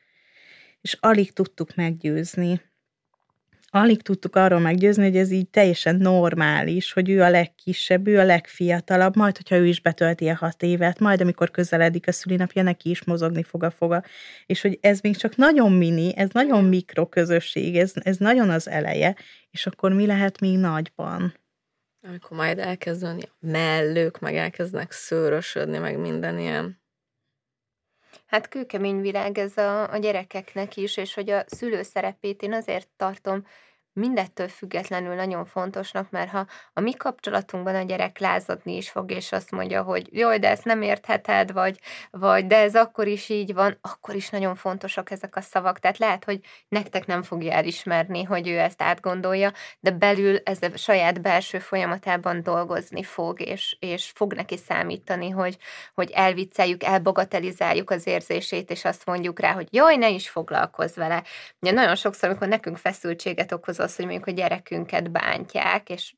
[0.81, 2.61] És alig tudtuk meggyőzni,
[3.71, 8.23] alig tudtuk arról meggyőzni, hogy ez így teljesen normális, hogy ő a legkisebb, ő a
[8.23, 12.89] legfiatalabb, majd, hogyha ő is betölti a hat évet, majd, amikor közeledik a szülinapja, neki
[12.89, 14.03] is mozogni fog a foga.
[14.45, 19.15] És hogy ez még csak nagyon mini, ez nagyon mikroközösség, ez, ez nagyon az eleje,
[19.51, 21.33] és akkor mi lehet még nagyban?
[22.07, 26.80] Amikor majd elkezdeni a mellők, meg elkezdenek szőrösödni, meg minden ilyen.
[28.31, 32.89] Hát kőkemény világ ez a, a gyerekeknek is, és hogy a szülő szerepét én azért
[32.97, 33.45] tartom
[33.93, 39.31] mindettől függetlenül nagyon fontosnak, mert ha a mi kapcsolatunkban a gyerek lázadni is fog, és
[39.31, 41.79] azt mondja, hogy jaj, de ezt nem értheted, vagy,
[42.11, 45.79] vagy de ez akkor is így van, akkor is nagyon fontosak ezek a szavak.
[45.79, 50.77] Tehát lehet, hogy nektek nem fogja elismerni, hogy ő ezt átgondolja, de belül ez a
[50.77, 55.57] saját belső folyamatában dolgozni fog, és, és fog neki számítani, hogy,
[55.93, 61.23] hogy elvicceljük, elbagatelizáljuk az érzését, és azt mondjuk rá, hogy jaj, ne is foglalkozz vele.
[61.59, 66.13] Ugye nagyon sokszor, amikor nekünk feszültséget okoz az, hogy mondjuk a gyerekünket bántják, és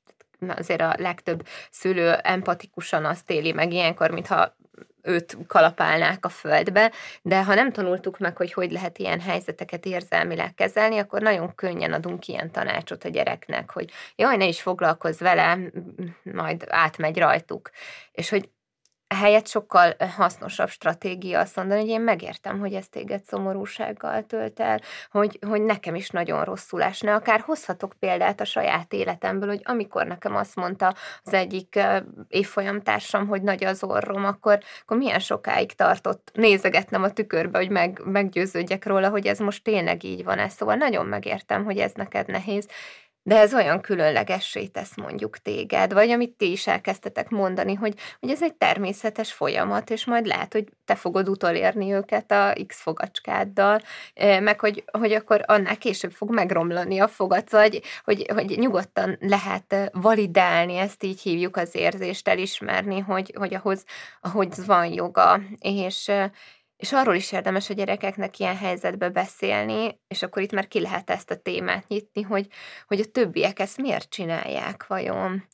[0.48, 4.56] azért a legtöbb szülő empatikusan azt éli meg ilyenkor, mintha
[5.02, 10.54] őt kalapálnák a földbe, de ha nem tanultuk meg, hogy hogy lehet ilyen helyzeteket érzelmileg
[10.54, 15.58] kezelni, akkor nagyon könnyen adunk ilyen tanácsot a gyereknek, hogy jaj, ne is foglalkozz vele,
[16.24, 17.70] majd átmegy rajtuk.
[18.12, 18.50] És hogy
[19.14, 24.82] helyett sokkal hasznosabb stratégia azt mondani, hogy én megértem, hogy ez téged szomorúsággal tölt el,
[25.12, 27.14] hogy, hogy nekem is nagyon rosszul esne.
[27.14, 31.80] Akár hozhatok példát a saját életemből, hogy amikor nekem azt mondta az egyik
[32.28, 38.02] évfolyamtársam, hogy nagy az orrom, akkor, akkor milyen sokáig tartott nézegetnem a tükörbe, hogy meg,
[38.06, 40.50] meggyőződjek róla, hogy ez most tényleg így van-e.
[40.50, 42.68] Szóval nagyon megértem, hogy ez neked nehéz,
[43.24, 48.30] de ez olyan különlegessé tesz mondjuk téged, vagy amit ti is elkezdtetek mondani, hogy, hogy
[48.30, 53.80] ez egy természetes folyamat, és majd lehet, hogy te fogod utolérni őket a X fogacskáddal,
[54.40, 59.90] meg hogy, hogy akkor annál később fog megromlani a fogat, vagy hogy, hogy nyugodtan lehet
[59.92, 63.84] validálni, ezt így hívjuk az érzést, elismerni, hogy, hogy ahhoz,
[64.22, 66.12] ahhoz van joga, és
[66.84, 71.10] és arról is érdemes a gyerekeknek ilyen helyzetbe beszélni, és akkor itt már ki lehet
[71.10, 72.48] ezt a témát nyitni, hogy,
[72.88, 75.48] hogy a többiek ezt miért csinálják vajon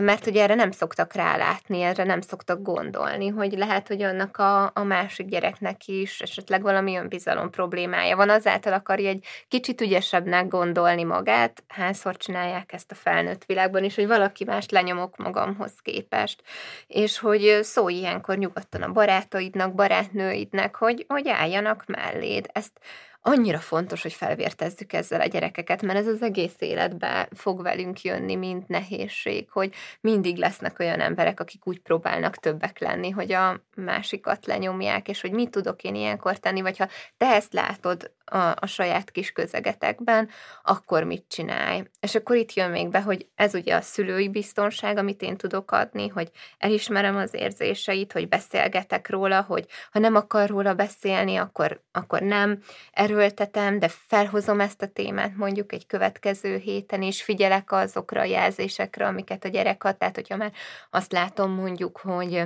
[0.00, 4.64] mert ugye erre nem szoktak rálátni, erre nem szoktak gondolni, hogy lehet, hogy annak a,
[4.74, 11.04] a másik gyereknek is esetleg valami önbizalom problémája van, azáltal akarja egy kicsit ügyesebbnek gondolni
[11.04, 16.42] magát, hányszor csinálják ezt a felnőtt világban is, hogy valaki mást lenyomok magamhoz képest,
[16.86, 22.48] és hogy szó ilyenkor nyugodtan a barátaidnak, barátnőidnek, hogy, hogy álljanak melléd.
[22.52, 22.80] Ezt
[23.22, 28.34] annyira fontos, hogy felvértezzük ezzel a gyerekeket, mert ez az egész életbe fog velünk jönni,
[28.34, 34.46] mint nehézség, hogy mindig lesznek olyan emberek, akik úgy próbálnak többek lenni, hogy a másikat
[34.46, 38.66] lenyomják, és hogy mit tudok én ilyenkor tenni, vagy ha te ezt látod a, a
[38.66, 40.28] saját kis közegetekben,
[40.62, 41.82] akkor mit csinálj?
[42.00, 45.70] És akkor itt jön még be, hogy ez ugye a szülői biztonság, amit én tudok
[45.70, 51.82] adni, hogy elismerem az érzéseit, hogy beszélgetek róla, hogy ha nem akar róla beszélni, akkor,
[51.92, 52.58] akkor nem
[52.92, 59.06] erőltetem, de felhozom ezt a témát mondjuk egy következő héten, és figyelek azokra a jelzésekre,
[59.06, 60.52] amiket a gyerek ad, tehát hogyha már
[60.90, 62.42] azt látom mondjuk, hogy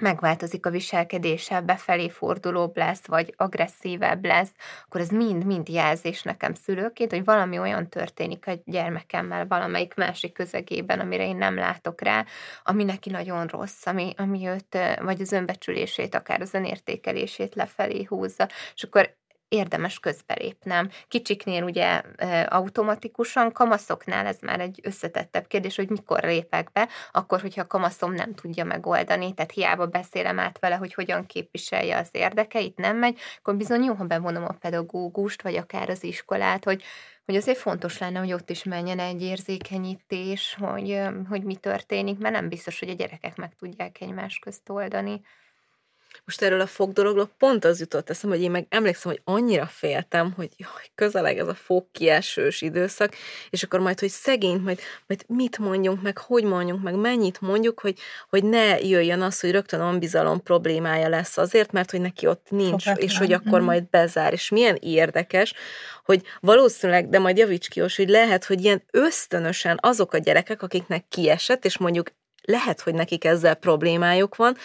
[0.00, 4.50] megváltozik a viselkedése, befelé fordulóbb lesz, vagy agresszívebb lesz,
[4.84, 11.00] akkor ez mind-mind jelzés nekem szülőként, hogy valami olyan történik a gyermekemmel valamelyik másik közegében,
[11.00, 12.24] amire én nem látok rá,
[12.62, 18.48] ami neki nagyon rossz, ami, ami őt, vagy az önbecsülését, akár az önértékelését lefelé húzza,
[18.74, 19.16] és akkor
[19.48, 20.90] érdemes közbelépnem.
[21.08, 22.02] Kicsiknél ugye
[22.48, 28.12] automatikusan, kamaszoknál ez már egy összetettebb kérdés, hogy mikor lépek be, akkor, hogyha a kamaszom
[28.12, 33.18] nem tudja megoldani, tehát hiába beszélem át vele, hogy hogyan képviselje az érdekeit, nem megy,
[33.38, 36.82] akkor bizony jó, ha bevonom a pedagógust, vagy akár az iskolát, hogy
[37.24, 42.34] hogy azért fontos lenne, hogy ott is menjen egy érzékenyítés, hogy, hogy mi történik, mert
[42.34, 45.20] nem biztos, hogy a gyerekek meg tudják egymás közt oldani.
[46.24, 49.66] Most erről a fog dologról pont az jutott eszem, hogy én meg emlékszem, hogy annyira
[49.66, 53.14] féltem, hogy jaj, közeleg ez a fog kiesős időszak,
[53.50, 57.80] és akkor majd, hogy szegény, majd, majd mit mondjunk, meg hogy mondjunk, meg mennyit mondjuk,
[57.80, 57.98] hogy,
[58.28, 62.70] hogy ne jöjjön az, hogy rögtön önbizalom problémája lesz azért, mert hogy neki ott nincs,
[62.70, 63.08] Foghatlan.
[63.08, 63.64] és hogy akkor mm.
[63.64, 64.32] majd bezár.
[64.32, 65.54] És milyen érdekes,
[66.04, 71.04] hogy valószínűleg, de majd javíts ki, hogy lehet, hogy ilyen ösztönösen azok a gyerekek, akiknek
[71.08, 72.10] kiesett, és mondjuk
[72.42, 74.56] lehet, hogy nekik ezzel problémájuk van,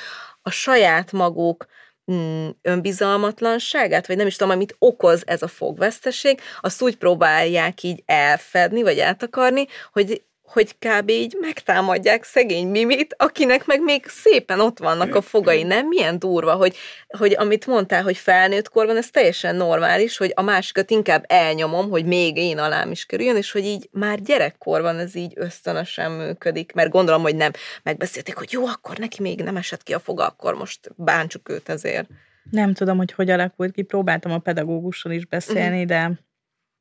[0.50, 1.66] a saját maguk
[2.12, 8.04] mm, önbizalmatlanságát, vagy nem is tudom, amit okoz ez a fogveszteség, azt úgy próbálják így
[8.06, 11.10] elfedni, vagy eltakarni, hogy hogy kb.
[11.10, 15.64] így megtámadják szegény Mimit, akinek meg még szépen ott vannak a fogai.
[15.64, 16.76] Nem milyen durva, hogy,
[17.08, 22.06] hogy amit mondtál, hogy felnőtt korban, ez teljesen normális, hogy a másikat inkább elnyomom, hogy
[22.06, 26.90] még én alám is kerüljön, és hogy így már gyerekkorban ez így ösztönösen működik, mert
[26.90, 27.52] gondolom, hogy nem
[27.84, 31.70] megbeszélték, hogy jó, akkor neki még nem esett ki a foga, akkor most bántsuk őt
[31.70, 32.08] ezért.
[32.52, 35.86] Nem tudom, hogy hogy alakult ki, próbáltam a pedagógussal is beszélni, uh-huh.
[35.86, 36.12] de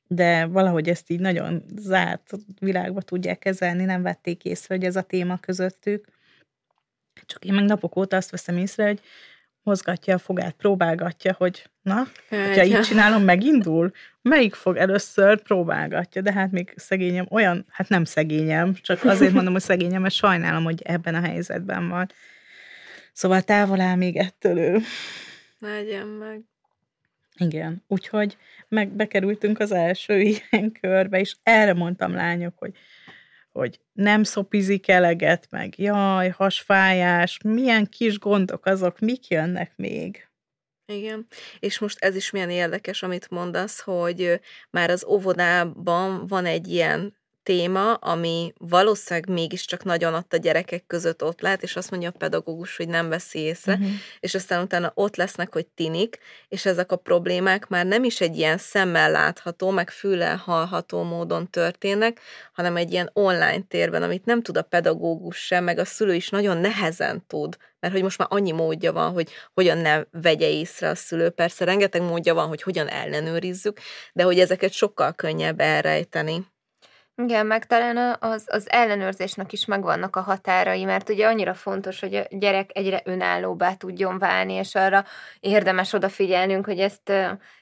[0.08, 5.02] de valahogy ezt így nagyon zárt világba tudják kezelni, nem vették észre, hogy ez a
[5.02, 6.04] téma közöttük.
[7.26, 9.00] Csak én meg napok óta azt veszem észre, hogy
[9.62, 13.92] mozgatja a fogát, próbálgatja, hogy na, ha így csinálom, megindul?
[14.22, 16.22] Melyik fog először próbálgatja?
[16.22, 20.64] De hát még szegényem olyan, hát nem szegényem, csak azért mondom, hogy szegényem, mert sajnálom,
[20.64, 22.10] hogy ebben a helyzetben van.
[23.12, 24.78] Szóval távol áll még ettől ő.
[25.58, 26.40] Legyen meg.
[27.38, 28.36] Igen, úgyhogy
[28.68, 32.76] meg bekerültünk az első ilyen körbe, és erre mondtam lányok, hogy,
[33.50, 40.28] hogy nem szopizik eleget, meg jaj, hasfájás, milyen kis gondok azok, mik jönnek még?
[40.92, 41.26] Igen,
[41.58, 47.17] és most ez is milyen érdekes, amit mondasz, hogy már az óvodában van egy ilyen
[47.48, 52.18] téma, ami valószínűleg mégiscsak nagyon ott a gyerekek között ott lát, és azt mondja a
[52.18, 53.88] pedagógus, hogy nem veszi észre, uh-huh.
[54.20, 58.36] és aztán utána ott lesznek, hogy tinik, és ezek a problémák már nem is egy
[58.36, 62.20] ilyen szemmel látható, meg füllel hallható módon történnek,
[62.52, 66.28] hanem egy ilyen online térben, amit nem tud a pedagógus sem, meg a szülő is
[66.28, 70.88] nagyon nehezen tud, mert hogy most már annyi módja van, hogy hogyan ne vegye észre
[70.88, 71.30] a szülő.
[71.30, 73.78] Persze rengeteg módja van, hogy hogyan ellenőrizzük,
[74.12, 76.46] de hogy ezeket sokkal könnyebb elrejteni.
[77.22, 82.14] Igen, meg talán az, az ellenőrzésnek is megvannak a határai, mert ugye annyira fontos, hogy
[82.14, 85.04] a gyerek egyre önállóbbá tudjon válni, és arra
[85.40, 87.12] érdemes odafigyelnünk, hogy ezt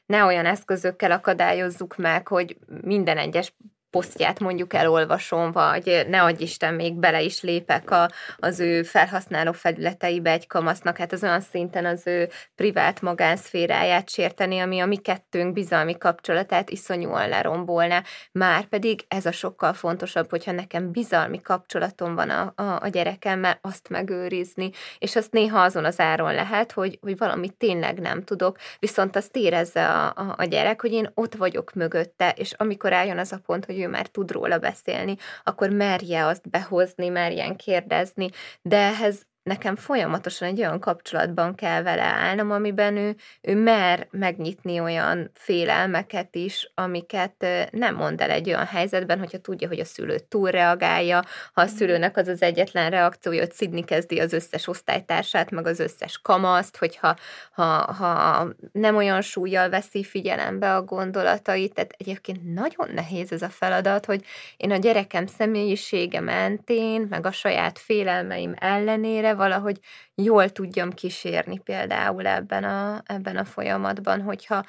[0.07, 3.55] ne olyan eszközökkel akadályozzuk meg, hogy minden egyes
[3.97, 9.53] posztját mondjuk elolvasom, vagy ne adj Isten, még bele is lépek a, az ő felhasználó
[9.53, 14.97] felületeibe egy kamasznak, hát az olyan szinten az ő privát magánszféráját sérteni, ami a mi
[14.97, 18.03] kettőnk bizalmi kapcsolatát iszonyúan lerombolná.
[18.33, 23.59] Már pedig ez a sokkal fontosabb, hogyha nekem bizalmi kapcsolatom van a, a, a gyerekemmel,
[23.61, 28.59] azt megőrizni, és azt néha azon az áron lehet, hogy, hogy valamit tényleg nem tudok,
[28.79, 33.19] viszont azt érezze a, a, a gyerek, hogy én ott vagyok mögötte, és amikor eljön
[33.19, 38.31] az a pont, hogy ő már tud róla beszélni, akkor merje azt behozni, merjen kérdezni,
[38.63, 44.81] de ehhez nekem folyamatosan egy olyan kapcsolatban kell vele állnom, amiben ő, ő mer megnyitni
[44.81, 50.19] olyan félelmeket is, amiket nem mond el egy olyan helyzetben, hogyha tudja, hogy a szülő
[50.19, 55.67] túlreagálja, ha a szülőnek az az egyetlen reakciója, hogy szidni kezdi az összes osztálytársát, meg
[55.67, 57.17] az összes kamaszt, hogyha
[57.53, 63.49] ha, ha nem olyan súlyjal veszi figyelembe a gondolatait, tehát egyébként nagyon nehéz ez a
[63.49, 64.25] feladat, hogy
[64.57, 69.79] én a gyerekem személyisége mentén, meg a saját félelmeim ellenére valahogy
[70.15, 74.65] jól tudjam kísérni például ebben a, ebben a folyamatban, hogyha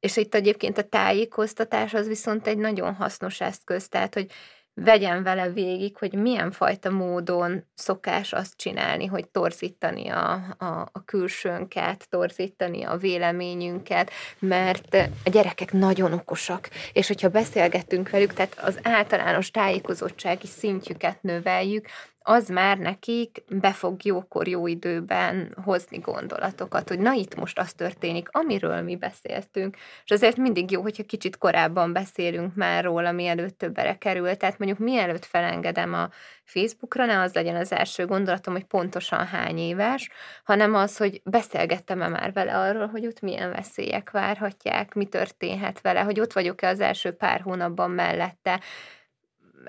[0.00, 4.30] és itt egyébként a tájékoztatás az viszont egy nagyon hasznos eszköz, tehát hogy
[4.74, 11.04] vegyen vele végig, hogy milyen fajta módon szokás azt csinálni, hogy torzítani a, a, a
[11.04, 18.78] külsőnket, torzítani a véleményünket, mert a gyerekek nagyon okosak, és hogyha beszélgetünk velük, tehát az
[18.82, 21.86] általános tájékozottsági szintjüket növeljük,
[22.22, 27.72] az már nekik be fog jókor, jó időben hozni gondolatokat, hogy na itt most az
[27.72, 29.76] történik, amiről mi beszéltünk.
[30.04, 34.36] És azért mindig jó, hogyha kicsit korábban beszélünk már róla, mielőtt többere kerül.
[34.36, 36.08] Tehát mondjuk mielőtt felengedem a
[36.44, 40.10] Facebookra, ne az legyen az első gondolatom, hogy pontosan hány éves,
[40.44, 46.00] hanem az, hogy beszélgettem-e már vele arról, hogy ott milyen veszélyek várhatják, mi történhet vele,
[46.00, 48.60] hogy ott vagyok-e az első pár hónapban mellette,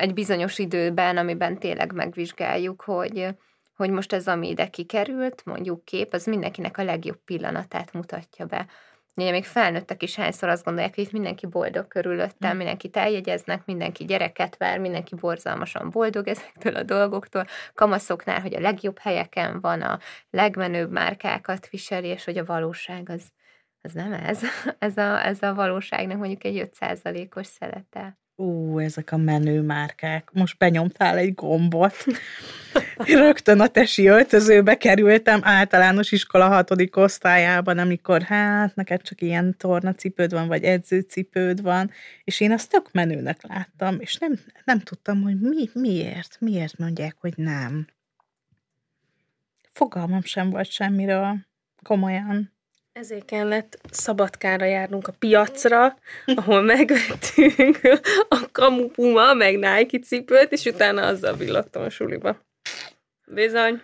[0.01, 3.27] egy bizonyos időben, amiben tényleg megvizsgáljuk, hogy,
[3.73, 8.67] hogy most ez, ami ide kikerült, mondjuk kép, az mindenkinek a legjobb pillanatát mutatja be.
[9.15, 12.57] Ugye még felnőttek is hányszor azt gondolják, hogy itt mindenki boldog körülöttem, mm.
[12.57, 17.45] mindenki eljegyeznek, mindenki gyereket vár, mindenki borzalmasan boldog ezektől a dolgoktól.
[17.73, 23.31] Kamaszoknál, hogy a legjobb helyeken van, a legmenőbb márkákat viseli, és hogy a valóság az,
[23.81, 24.41] az nem ez.
[24.79, 28.20] Ez a, ez a valóságnak mondjuk egy 5%-os szelete.
[28.41, 30.29] Ú, ezek a menő márkák.
[30.33, 32.05] Most benyomtál egy gombot.
[32.97, 40.31] Rögtön a tesi öltözőbe kerültem általános iskola hatodik osztályában, amikor hát neked csak ilyen tornacipőd
[40.31, 41.91] van, vagy edzőcipőd van,
[42.23, 47.15] és én azt tök menőnek láttam, és nem, nem tudtam, hogy mi, miért, miért mondják,
[47.19, 47.87] hogy nem.
[49.71, 51.37] Fogalmam sem volt semmiről,
[51.83, 52.51] komolyan.
[52.93, 57.79] Ezért kellett Szabadkára járnunk a piacra, ahol megvettünk
[58.29, 62.45] a Kamu Puma, meg Nike cipőt, és utána azzal villottam a suliba.
[63.27, 63.81] Bizony.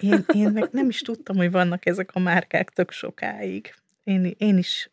[0.00, 3.74] Én, én meg nem is tudtam, hogy vannak ezek a márkák tök sokáig.
[4.04, 4.90] Én, én is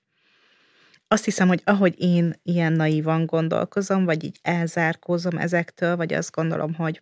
[1.08, 6.74] azt hiszem, hogy ahogy én ilyen naívan gondolkozom, vagy így elzárkózom ezektől, vagy azt gondolom,
[6.74, 7.00] hogy,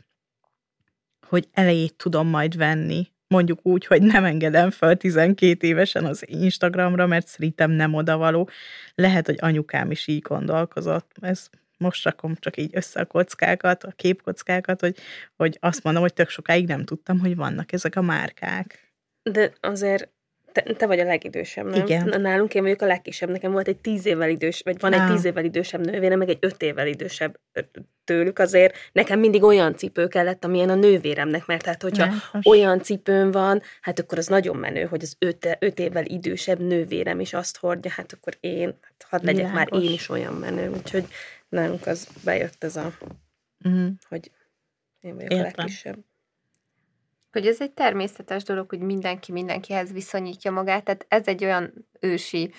[1.28, 7.08] hogy elejét tudom majd venni mondjuk úgy, hogy nem engedem fel 12 évesen az Instagramra,
[7.08, 8.50] mert szerintem nem odavaló.
[8.96, 11.12] Lehet, hogy anyukám is így gondolkozott.
[11.22, 14.98] Ez most rakom csak így össze a kockákat, a képkockákat, hogy,
[15.36, 18.94] hogy azt mondom, hogy tök sokáig nem tudtam, hogy vannak ezek a márkák.
[19.24, 20.10] De azért
[20.56, 21.82] te, te vagy a legidősebb, nem?
[21.82, 22.22] Igen.
[22.22, 23.30] Nálunk én vagyok a legkisebb.
[23.30, 26.38] Nekem volt egy tíz évvel idős, vagy van egy tíz évvel idősebb nővérem, meg egy
[26.40, 27.40] öt évvel idősebb
[28.04, 28.76] tőlük azért.
[28.92, 33.62] Nekem mindig olyan cipő kellett, amilyen a nővéremnek, mert hát hogyha ne, olyan cipőm van,
[33.82, 37.92] hát akkor az nagyon menő, hogy az öt, öt évvel idősebb nővérem is azt hordja,
[37.92, 39.72] hát akkor én, hát hadd legyek Világos.
[39.72, 40.70] már én is olyan menő.
[40.70, 41.06] Úgyhogy
[41.50, 42.94] nálunk az bejött ez a,
[43.64, 43.90] uh-huh.
[44.10, 44.32] hogy
[45.00, 45.48] én vagyok Értem.
[45.48, 45.98] a legkisebb
[47.36, 52.54] hogy ez egy természetes dolog, hogy mindenki mindenkihez viszonyítja magát, tehát ez egy olyan ősi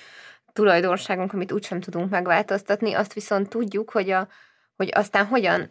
[0.53, 4.29] tulajdonságunk, amit úgysem tudunk megváltoztatni, azt viszont tudjuk, hogy, a,
[4.77, 5.67] hogy aztán hogyan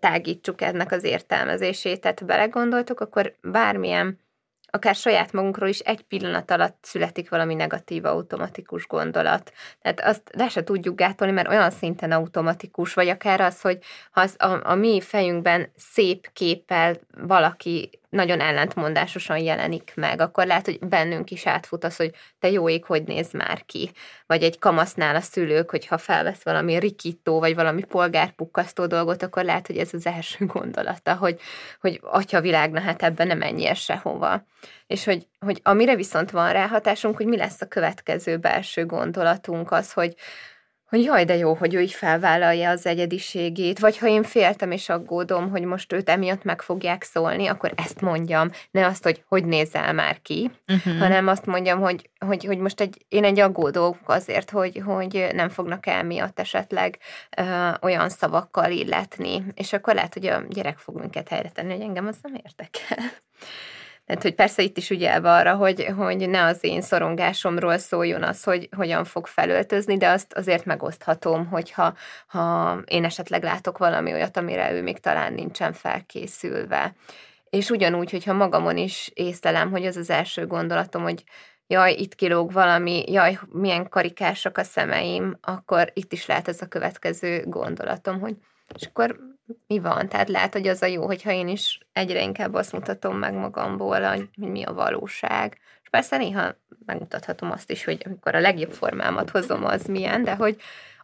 [0.00, 2.00] tágítsuk ennek az értelmezését.
[2.00, 4.18] Tehát ha belegondoltok, akkor bármilyen
[4.70, 9.52] akár saját magunkról is egy pillanat alatt születik valami negatív automatikus gondolat.
[9.82, 13.78] Tehát azt le se tudjuk gátolni, mert olyan szinten automatikus, vagy akár az, hogy
[14.10, 20.64] ha az a, a mi fejünkben szép képpel valaki nagyon ellentmondásosan jelenik meg, akkor lehet,
[20.64, 23.90] hogy bennünk is átfut az, hogy te jó ég, hogy néz már ki.
[24.26, 29.66] Vagy egy kamasznál a szülők, hogyha felvesz valami rikító, vagy valami polgárpukkasztó dolgot, akkor lehet,
[29.66, 31.40] hogy ez az első gondolata, hogy,
[31.80, 34.44] hogy atya világ, na hát ebben nem menjél sehova.
[34.86, 39.92] És hogy, hogy amire viszont van ráhatásunk, hogy mi lesz a következő belső gondolatunk, az,
[39.92, 40.14] hogy,
[40.90, 44.88] hogy jaj, de jó, hogy ő így felvállalja az egyediségét, vagy ha én féltem és
[44.88, 49.44] aggódom, hogy most őt emiatt meg fogják szólni, akkor ezt mondjam, ne azt, hogy hogy
[49.44, 50.98] nézel már ki, uh-huh.
[50.98, 55.48] hanem azt mondjam, hogy, hogy, hogy most egy, én egy aggódó azért, hogy, hogy nem
[55.48, 56.98] fognak el miatt esetleg
[57.36, 57.42] ö,
[57.80, 62.06] olyan szavakkal illetni, és akkor lehet, hogy a gyerek fog minket helyre tenni, hogy engem
[62.06, 63.04] az nem érdekel.
[64.10, 68.42] Tehát, hogy persze itt is ügyelve arra, hogy, hogy ne az én szorongásomról szóljon az,
[68.42, 71.94] hogy hogyan fog felöltözni, de azt azért megoszthatom, hogyha
[72.26, 76.94] ha én esetleg látok valami olyat, amire ő még talán nincsen felkészülve.
[77.50, 81.24] és ugyanúgy, hogyha magamon is észlelem, hogy az az első gondolatom, hogy
[81.66, 86.66] jaj, itt kilóg valami, jaj, milyen karikásak a szemeim, akkor itt is lehet ez a
[86.66, 88.36] következő gondolatom, hogy
[88.74, 89.18] és akkor
[89.66, 90.08] mi van?
[90.08, 94.00] Tehát lehet, hogy az a jó, hogyha én is egyre inkább azt mutatom meg magamból,
[94.00, 95.58] hogy mi a valóság.
[95.82, 96.54] És persze néha
[96.86, 100.60] megmutathatom azt is, hogy amikor a legjobb formámat hozom, az milyen, de hogy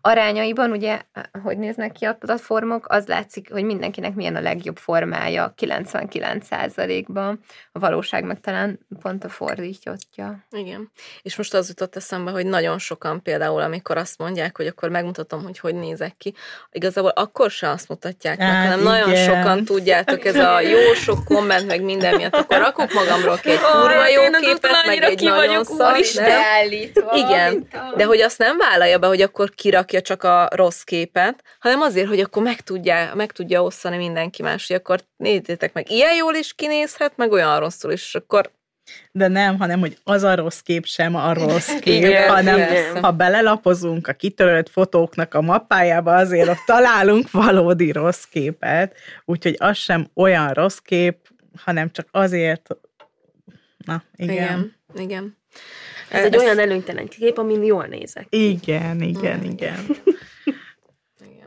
[0.07, 1.00] arányaiban, ugye,
[1.42, 7.40] hogy néznek ki a platformok, az látszik, hogy mindenkinek milyen a legjobb formája 99%-ban,
[7.72, 9.94] a valóság meg talán pont a fordítja.
[10.50, 10.90] Igen.
[11.22, 15.42] És most az jutott eszembe, hogy nagyon sokan például, amikor azt mondják, hogy akkor megmutatom,
[15.42, 16.34] hogy hogy nézek ki,
[16.70, 18.92] igazából akkor se azt mutatják meg, hát hanem igen.
[18.92, 23.59] nagyon sokan tudjátok, ez a jó sok komment, meg minden miatt, akkor rakok magamról egy
[23.59, 25.96] kurva jó képet, meg egy nagyon szar,
[27.14, 31.42] Igen, de hogy azt nem vállalja be, hogy akkor kirakja kirakja csak a rossz képet,
[31.59, 35.90] hanem azért, hogy akkor meg tudja, meg tudja osztani mindenki más, hogy akkor nézzétek meg,
[35.90, 38.51] ilyen jól is kinézhet, meg olyan rosszul is, akkor
[39.12, 43.03] de nem, hanem, hogy az a rossz kép sem a rossz kép, igen, hanem igen.
[43.03, 49.76] ha belelapozunk a kitörött fotóknak a mappájába, azért ott találunk valódi rossz képet, úgyhogy az
[49.76, 51.16] sem olyan rossz kép,
[51.57, 52.68] hanem csak azért,
[53.86, 54.34] na, igen.
[54.34, 55.36] Igen, igen.
[56.11, 58.26] Ez, egy olyan előnytelen kép, amin jól nézek.
[58.28, 59.50] Igen, igen, hmm.
[59.50, 59.78] igen.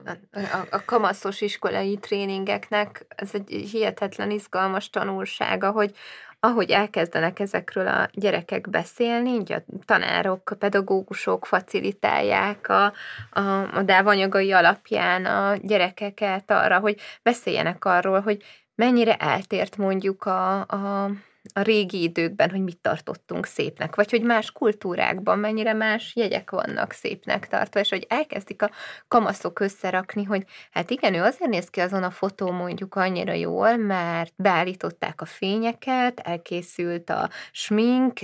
[0.05, 5.95] A, a, a kamaszos iskolai tréningeknek ez egy hihetetlen izgalmas tanulsága, hogy
[6.39, 12.93] ahogy elkezdenek ezekről a gyerekek beszélni, így a tanárok, a pedagógusok facilitálják a,
[13.31, 18.43] a, a dávanyagai alapján a gyerekeket arra, hogy beszéljenek arról, hogy
[18.75, 21.11] mennyire eltért mondjuk a, a
[21.53, 26.91] a régi időkben, hogy mit tartottunk szépnek, vagy hogy más kultúrákban mennyire más jegyek vannak
[26.91, 28.69] szépnek tartva, és hogy elkezdik a
[29.07, 33.75] kamaszok összerakni, hogy hát igen, ő azért néz ki azon a fotó mondjuk annyira jól,
[33.77, 38.19] mert beállították a fényeket, elkészült a smink,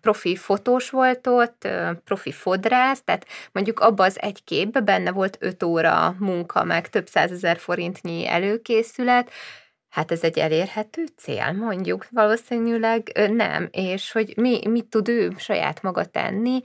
[0.00, 1.68] profi fotós volt ott,
[2.04, 7.06] profi fodrász, tehát mondjuk abba az egy képbe benne volt öt óra munka, meg több
[7.06, 9.30] százezer forintnyi előkészület,
[9.94, 15.82] hát ez egy elérhető cél, mondjuk, valószínűleg nem, és hogy mi, mit tud ő saját
[15.82, 16.60] maga tenni,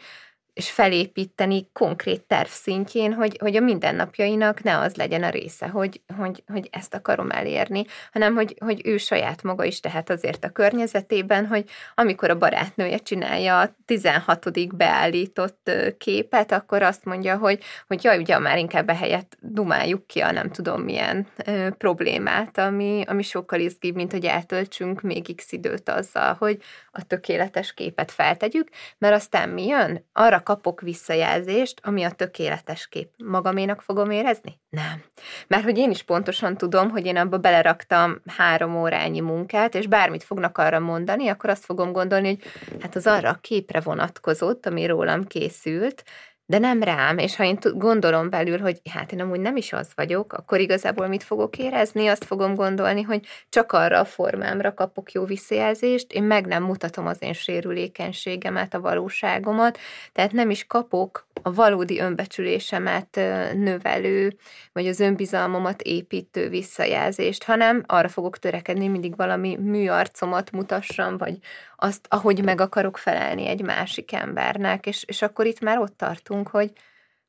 [0.60, 6.02] és felépíteni konkrét terv szintjén, hogy, hogy a mindennapjainak ne az legyen a része, hogy,
[6.18, 10.50] hogy, hogy ezt akarom elérni, hanem hogy, hogy ő saját maga is tehet azért a
[10.50, 14.76] környezetében, hogy amikor a barátnője csinálja a 16.
[14.76, 20.32] beállított képet, akkor azt mondja, hogy, hogy jaj, ugye már inkább ehelyett dumáljuk ki a
[20.32, 25.90] nem tudom milyen ö, problémát, ami, ami sokkal izgibb, mint hogy eltöltsünk még x időt
[25.90, 30.08] azzal, hogy a tökéletes képet feltegyük, mert aztán mi jön?
[30.14, 33.10] Arra kapok visszajelzést, ami a tökéletes kép.
[33.18, 34.60] Magaménak fogom érezni?
[34.70, 35.04] Nem.
[35.48, 40.24] Mert hogy én is pontosan tudom, hogy én abba beleraktam három órányi munkát, és bármit
[40.24, 42.40] fognak arra mondani, akkor azt fogom gondolni, hogy
[42.82, 46.04] hát az arra a képre vonatkozott, ami rólam készült,
[46.50, 49.90] de nem rám, és ha én gondolom belül, hogy hát én amúgy nem is az
[49.96, 52.08] vagyok, akkor igazából mit fogok érezni?
[52.08, 57.08] Azt fogom gondolni, hogy csak arra a formámra kapok jó visszajelzést, én meg nem mutatom
[57.08, 59.78] az én sérülékenységemet, a valóságomat,
[60.12, 63.20] tehát nem is kapok a valódi önbecsülésemet
[63.54, 64.36] növelő,
[64.74, 71.38] vagy az önbizalmamat építő visszajelzést, hanem arra fogok törekedni, mindig valami műarcomat mutassam, vagy
[71.76, 76.39] azt, ahogy meg akarok felelni egy másik embernek, és, és akkor itt már ott tartunk,
[76.48, 76.72] hogy,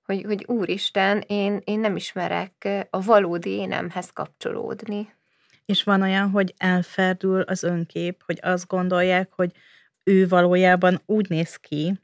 [0.03, 5.13] hogy, hogy úristen, én, én nem ismerek a valódi énemhez kapcsolódni.
[5.67, 9.53] És van olyan, hogy elferdül az önkép, hogy azt gondolják, hogy
[10.05, 12.01] ő valójában úgy néz ki,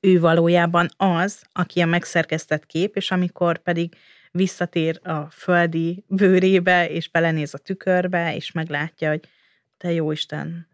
[0.00, 3.96] ő valójában az, aki a megszerkesztett kép, és amikor pedig
[4.30, 9.28] visszatér a földi bőrébe, és belenéz a tükörbe, és meglátja, hogy
[9.76, 10.68] te jó Isten,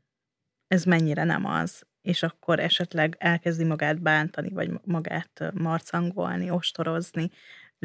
[0.68, 7.30] ez mennyire nem az, és akkor esetleg elkezdi magát bántani, vagy magát marcangolni, ostorozni,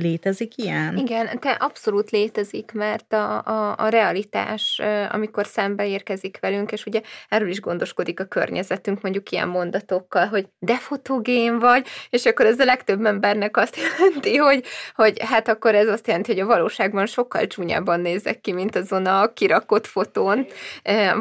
[0.02, 0.98] Létezik ilyen?
[0.98, 4.82] Igen, te abszolút létezik, mert a, a, a realitás,
[5.12, 10.48] amikor szembe érkezik velünk, és ugye erről is gondoskodik a környezetünk, mondjuk ilyen mondatokkal, hogy
[10.60, 14.64] de fotogén vagy, és akkor ez a legtöbb embernek azt jelenti, hogy,
[14.96, 19.06] hogy hát akkor ez azt jelenti, hogy a valóságban sokkal csúnyában nézek ki, mint azon
[19.06, 20.46] a kirakott fotón,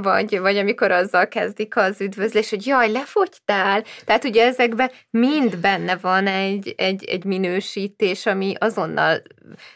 [0.02, 3.84] vagy, vagy amikor azzal kezdik az üdvözlés, hogy jaj, lefogytál.
[4.04, 9.22] Tehát ugye ezekben mind benne van egy, egy, egy minősítés, ami azonnal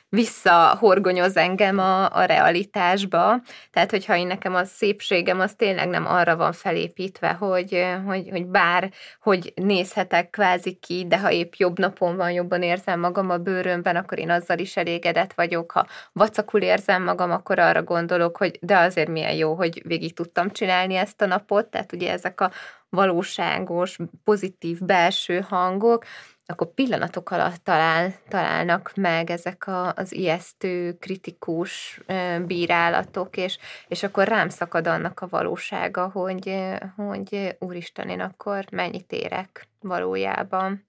[0.09, 3.41] visszahorgonyoz engem a, a realitásba.
[3.71, 8.47] Tehát, hogyha én nekem a szépségem az tényleg nem arra van felépítve, hogy, hogy, hogy
[8.47, 13.39] bár, hogy nézhetek kvázi ki, de ha épp jobb napon van, jobban érzem magam a
[13.39, 15.71] bőrömben, akkor én azzal is elégedett vagyok.
[15.73, 20.51] Ha vacakul érzem magam, akkor arra gondolok, hogy de azért milyen jó, hogy végig tudtam
[20.51, 21.67] csinálni ezt a napot.
[21.67, 22.51] Tehát ugye ezek a
[22.91, 26.05] valóságos, pozitív belső hangok,
[26.51, 32.01] akkor pillanatok alatt talál, találnak meg ezek a, az ijesztő, kritikus
[32.47, 36.57] bírálatok, és, és akkor rám szakad annak a valósága, hogy,
[36.97, 40.89] hogy úristen, én akkor mennyit érek valójában.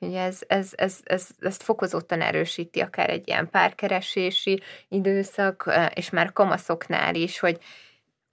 [0.00, 6.32] Ugye ez, ez, ez, ez, ezt fokozottan erősíti akár egy ilyen párkeresési időszak, és már
[6.32, 7.58] kamaszoknál is, hogy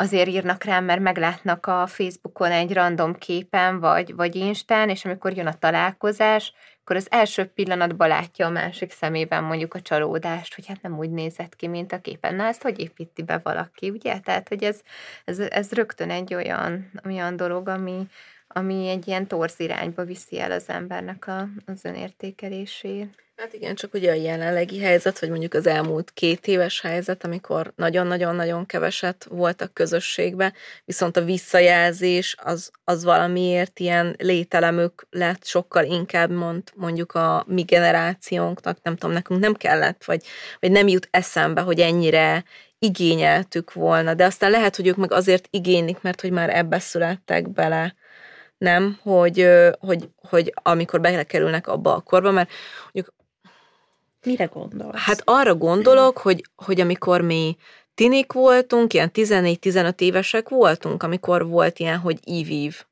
[0.02, 5.38] azért írnak rám, mert meglátnak a Facebookon egy random képen, vagy, vagy Instán, és amikor
[5.38, 10.68] jön a találkozás, akkor az első pillanatban látja a másik szemében mondjuk a csalódást, hogy
[10.68, 12.36] hát nem úgy nézett ki, mint a képen.
[12.36, 14.20] Na, ezt hogy építi be valaki, ugye?
[14.20, 14.82] Tehát, hogy ez,
[15.26, 18.08] ez, ez rögtön egy olyan, olyan dolog, ami,
[18.48, 23.24] ami egy ilyen torz irányba viszi el az embernek a, az önértékelését.
[23.40, 27.74] Hát igen, csak ugye a jelenlegi helyzet, vagy mondjuk az elmúlt két éves helyzet, amikor
[27.76, 30.54] nagyon-nagyon-nagyon keveset voltak közösségbe,
[30.86, 37.62] viszont a visszajelzés az, az valamiért ilyen lételemük lett sokkal inkább, mond mondjuk a mi
[37.62, 40.24] generációnknak, nem tudom, nekünk nem kellett, vagy,
[40.60, 42.44] vagy nem jut eszembe, hogy ennyire
[42.80, 47.50] igényeltük volna, de aztán lehet, hogy ők meg azért igénylik, mert hogy már ebbe születtek
[47.50, 47.96] bele
[48.58, 52.50] nem, hogy, hogy, hogy amikor belekerülnek abba a korba, mert
[52.94, 53.18] mondjuk
[54.26, 55.00] Mire gondolsz?
[55.00, 57.58] Hát arra gondolok, hogy, hogy amikor mi
[57.96, 62.84] tinik voltunk, ilyen 14-15 évesek voltunk, amikor volt ilyen, hogy ívív.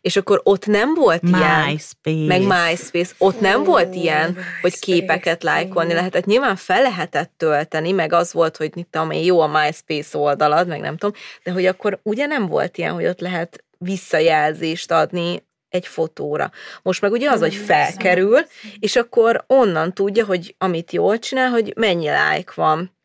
[0.00, 1.94] És akkor ott nem volt MySpace.
[2.02, 6.24] ilyen, meg MySpace, ott nem oh, volt ilyen, MySpace, hogy képeket lájkolni lehetett.
[6.24, 10.68] Nyilván fel lehetett tölteni, meg az volt, hogy mit tudom én, jó a MySpace oldalad,
[10.68, 15.42] meg nem tudom, de hogy akkor ugye nem volt ilyen, hogy ott lehet visszajelzést adni
[15.72, 16.50] egy fotóra.
[16.82, 18.38] Most meg ugye az, hogy felkerül,
[18.78, 22.96] és akkor onnan tudja, hogy amit jól csinál, hogy mennyi like van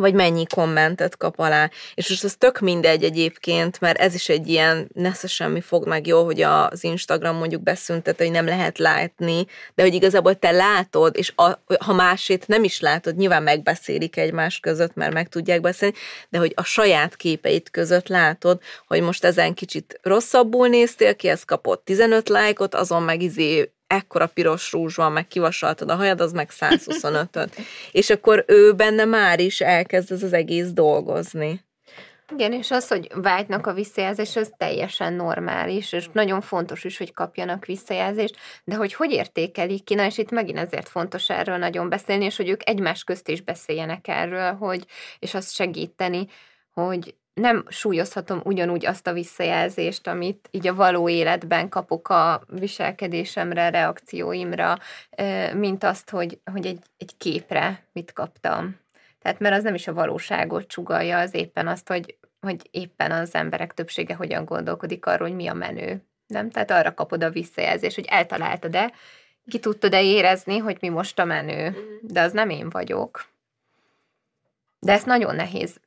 [0.00, 1.70] vagy mennyi kommentet kap alá.
[1.94, 6.06] És most ez tök mindegy egyébként, mert ez is egy ilyen nesze semmi fog meg
[6.06, 11.16] jó, hogy az Instagram mondjuk beszüntet, hogy nem lehet látni, de hogy igazából te látod,
[11.16, 15.94] és a, ha másét nem is látod, nyilván megbeszélik egymás között, mert meg tudják beszélni,
[16.28, 21.44] de hogy a saját képeit között látod, hogy most ezen kicsit rosszabbul néztél ki, ez
[21.44, 26.32] kapott 15 lájkot, azon meg izé ekkora piros rúzs van, meg kivasaltad a hajad, az
[26.32, 27.56] meg 125-öt.
[27.92, 31.68] és akkor ő benne már is elkezd ez az egész dolgozni.
[32.32, 37.12] Igen, és az, hogy vágynak a visszajelzés, az teljesen normális, és nagyon fontos is, hogy
[37.12, 41.88] kapjanak visszajelzést, de hogy hogy értékelik ki, na és itt megint ezért fontos erről nagyon
[41.88, 44.84] beszélni, és hogy ők egymás közt is beszéljenek erről, hogy,
[45.18, 46.26] és azt segíteni,
[46.72, 53.70] hogy nem súlyozhatom ugyanúgy azt a visszajelzést, amit így a való életben kapok a viselkedésemre,
[53.70, 54.76] reakcióimra,
[55.54, 58.78] mint azt, hogy, hogy egy, egy képre mit kaptam.
[59.22, 63.34] Tehát mert az nem is a valóságot csugalja, az éppen azt, hogy, hogy éppen az
[63.34, 66.04] emberek többsége hogyan gondolkodik arról, hogy mi a menő.
[66.26, 66.50] Nem?
[66.50, 68.92] Tehát arra kapod a visszajelzést, hogy eltaláltad-e,
[69.48, 71.76] ki tudtad-e érezni, hogy mi most a menő.
[72.02, 73.28] De az nem én vagyok.
[74.78, 75.80] De ezt nagyon nehéz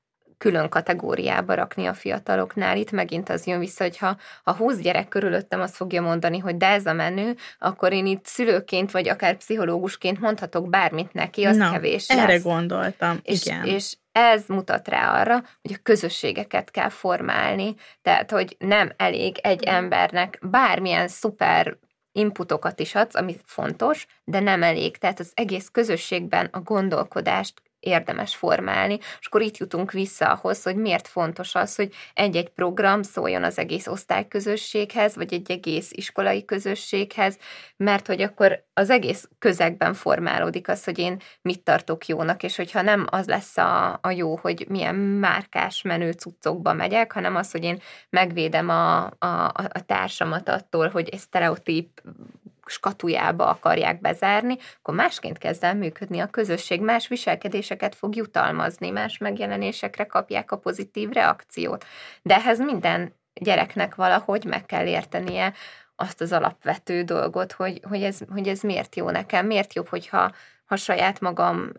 [0.43, 2.77] külön kategóriába rakni a fiataloknál.
[2.77, 6.57] Itt megint az jön vissza, hogy ha a 20 gyerek körülöttem azt fogja mondani, hogy
[6.57, 11.57] de ez a menő, akkor én itt szülőként, vagy akár pszichológusként mondhatok bármit neki, az
[11.57, 12.17] Na, kevés lesz.
[12.17, 13.65] erre gondoltam, és, igen.
[13.65, 19.63] És ez mutat rá arra, hogy a közösségeket kell formálni, tehát, hogy nem elég egy
[19.63, 21.77] embernek bármilyen szuper
[22.11, 24.97] inputokat is adsz, ami fontos, de nem elég.
[24.97, 30.75] Tehát az egész közösségben a gondolkodást érdemes formálni, és akkor itt jutunk vissza ahhoz, hogy
[30.75, 37.38] miért fontos az, hogy egy-egy program szóljon az egész osztályközösséghez, vagy egy egész iskolai közösséghez,
[37.77, 42.81] mert hogy akkor az egész közegben formálódik az, hogy én mit tartok jónak, és hogyha
[42.81, 47.63] nem az lesz a, a jó, hogy milyen márkás menő cuccokba megyek, hanem az, hogy
[47.63, 52.01] én megvédem a, a, a társamat attól, hogy egy sztereotíp
[52.66, 59.18] skatujába akarják bezárni, akkor másként kezd el működni a közösség, más viselkedéseket fog jutalmazni, más
[59.18, 61.86] megjelenésekre kapják a pozitív reakciót.
[62.22, 65.53] De ehhez minden gyereknek valahogy meg kell értenie
[65.95, 70.32] azt az alapvető dolgot, hogy, hogy, ez, hogy ez miért jó nekem, miért jobb, hogyha
[70.66, 71.72] ha saját magam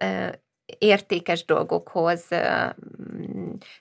[0.79, 2.29] értékes dolgokhoz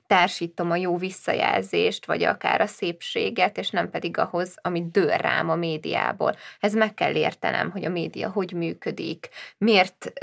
[0.08, 5.50] társítom a jó visszajelzést, vagy akár a szépséget, és nem pedig ahhoz, amit dől rám
[5.50, 6.36] a médiából.
[6.60, 10.14] Ez meg kell értenem, hogy a média hogy működik, miért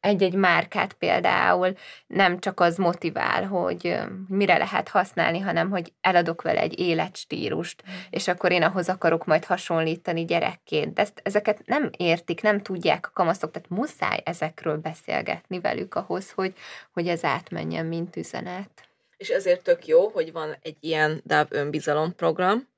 [0.00, 1.72] egy-egy márkát például
[2.06, 3.98] nem csak az motivál, hogy
[4.28, 7.94] mire lehet használni, hanem hogy eladok vele egy életstílust, mm.
[8.10, 10.98] és akkor én ahhoz akarok majd hasonlítani gyerekként.
[10.98, 16.54] Ezt, ezeket nem értik, nem tudják a kamaszok, tehát muszáj ezekről beszélgetni velük ahhoz, hogy,
[16.92, 18.88] hogy ez átmenjen, mint üzenet.
[19.16, 22.68] És ezért tök jó, hogy van egy ilyen DAV önbizalom program,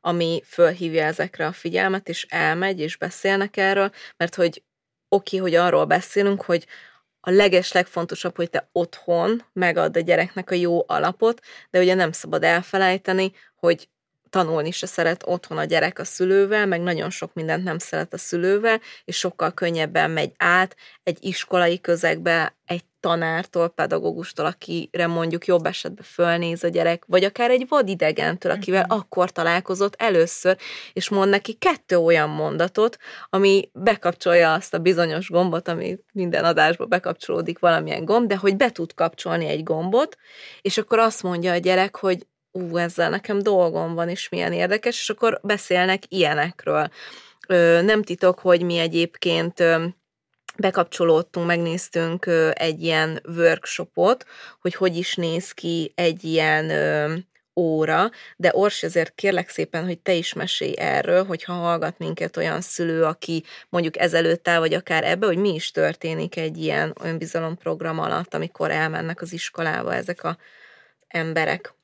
[0.00, 4.62] ami fölhívja ezekre a figyelmet, és elmegy, és beszélnek erről, mert hogy
[5.08, 6.66] oké, okay, hogy arról beszélünk, hogy
[7.20, 11.40] a leges legfontosabb, hogy te otthon megad a gyereknek a jó alapot,
[11.70, 13.88] de ugye nem szabad elfelejteni, hogy
[14.30, 18.18] tanulni se szeret otthon a gyerek a szülővel, meg nagyon sok mindent nem szeret a
[18.18, 25.66] szülővel, és sokkal könnyebben megy át egy iskolai közegbe, egy tanártól, pedagógustól, akire mondjuk jobb
[25.66, 28.98] esetben fölnéz a gyerek, vagy akár egy vadidegentől, akivel uh-huh.
[28.98, 30.56] akkor találkozott először,
[30.92, 32.96] és mond neki kettő olyan mondatot,
[33.30, 38.70] ami bekapcsolja azt a bizonyos gombot, ami minden adásba bekapcsolódik valamilyen gomb, de hogy be
[38.70, 40.16] tud kapcsolni egy gombot,
[40.62, 45.00] és akkor azt mondja a gyerek, hogy ú, ezzel nekem dolgom van, és milyen érdekes,
[45.00, 46.88] és akkor beszélnek ilyenekről.
[47.82, 49.62] Nem titok, hogy mi egyébként
[50.56, 54.24] bekapcsolódtunk, megnéztünk egy ilyen workshopot,
[54.60, 56.70] hogy hogy is néz ki egy ilyen
[57.58, 62.60] óra, de Ors, azért kérlek szépen, hogy te is mesélj erről, hogyha hallgat minket olyan
[62.60, 67.98] szülő, aki mondjuk ezelőtt el, vagy akár ebbe, hogy mi is történik egy ilyen önbizalomprogram
[67.98, 70.36] alatt, amikor elmennek az iskolába ezek a
[71.08, 71.74] emberek.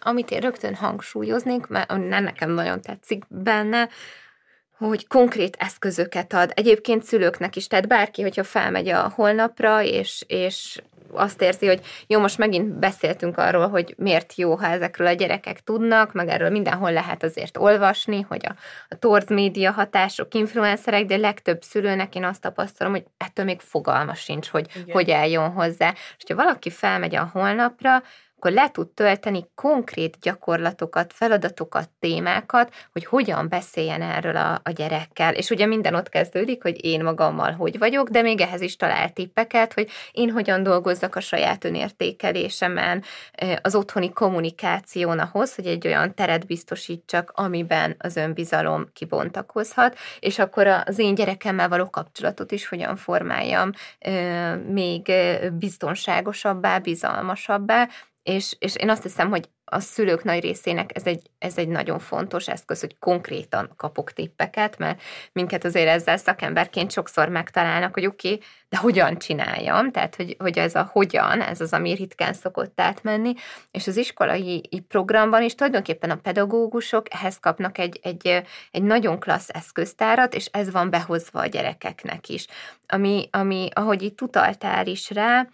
[0.00, 3.88] Amit én rögtön hangsúlyoznék, mert nekem nagyon tetszik benne,
[4.88, 6.52] hogy konkrét eszközöket ad.
[6.54, 10.80] Egyébként szülőknek is, tehát bárki, hogyha felmegy a holnapra, és, és
[11.12, 15.60] azt érzi, hogy jó, most megint beszéltünk arról, hogy miért jó, ha ezekről a gyerekek
[15.60, 18.54] tudnak, meg erről mindenhol lehet azért olvasni, hogy a,
[18.88, 24.14] a torz média hatások, influencerek, de legtöbb szülőnek én azt tapasztalom, hogy ettől még fogalma
[24.14, 24.94] sincs, hogy Igen.
[24.94, 25.94] hogy eljön hozzá.
[26.16, 28.02] És ha valaki felmegy a holnapra,
[28.44, 35.34] akkor le tud tölteni konkrét gyakorlatokat, feladatokat, témákat, hogy hogyan beszéljen erről a, a gyerekkel.
[35.34, 39.12] És ugye minden ott kezdődik, hogy én magammal hogy vagyok, de még ehhez is talál
[39.12, 43.02] tippeket, hogy én hogyan dolgozzak a saját önértékelésemen,
[43.62, 50.66] az otthoni kommunikáción ahhoz, hogy egy olyan teret biztosítsak, amiben az önbizalom kibontakozhat, és akkor
[50.66, 53.70] az én gyerekemmel való kapcsolatot is hogyan formáljam
[54.66, 55.12] még
[55.58, 57.88] biztonságosabbá, bizalmasabbá,
[58.22, 61.98] és, és én azt hiszem, hogy a szülők nagy részének ez egy, ez egy nagyon
[61.98, 65.02] fontos eszköz, hogy konkrétan kapok tippeket, mert
[65.32, 70.58] minket azért ezzel szakemberként sokszor megtalálnak, hogy oké, okay, de hogyan csináljam, tehát hogy, hogy
[70.58, 73.34] ez a hogyan, ez az, ami ritkán szokott átmenni,
[73.70, 79.48] és az iskolai programban is tulajdonképpen a pedagógusok ehhez kapnak egy, egy, egy nagyon klassz
[79.48, 82.46] eszköztárat, és ez van behozva a gyerekeknek is.
[82.86, 85.46] Ami, ami ahogy itt utaltál is rá,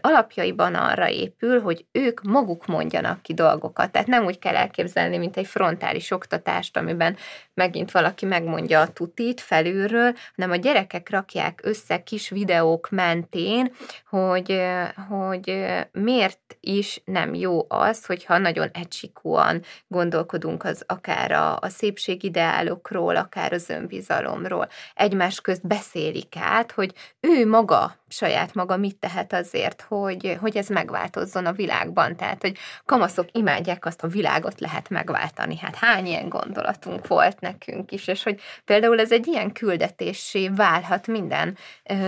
[0.00, 3.92] alapjaiban arra épül, hogy ők maguk mondjanak ki dolgokat.
[3.92, 7.16] Tehát nem úgy kell elképzelni, mint egy frontális oktatást, amiben
[7.54, 13.72] megint valaki megmondja a tutit felülről, hanem a gyerekek rakják össze kis videók mentén,
[14.08, 14.60] hogy,
[15.08, 23.16] hogy miért is nem jó az, hogyha nagyon egysikúan gondolkodunk az akár a, a szépségideálokról,
[23.16, 24.68] akár az önbizalomról.
[24.94, 30.68] Egymás közt beszélik át, hogy ő maga saját maga mit tehet azért, hogy, hogy ez
[30.68, 32.16] megváltozzon a világban.
[32.16, 35.58] Tehát, hogy kamaszok imádják azt, a világot lehet megváltani.
[35.58, 41.06] Hát hány ilyen gondolatunk volt nekünk is, és hogy például ez egy ilyen küldetésé válhat
[41.06, 41.56] minden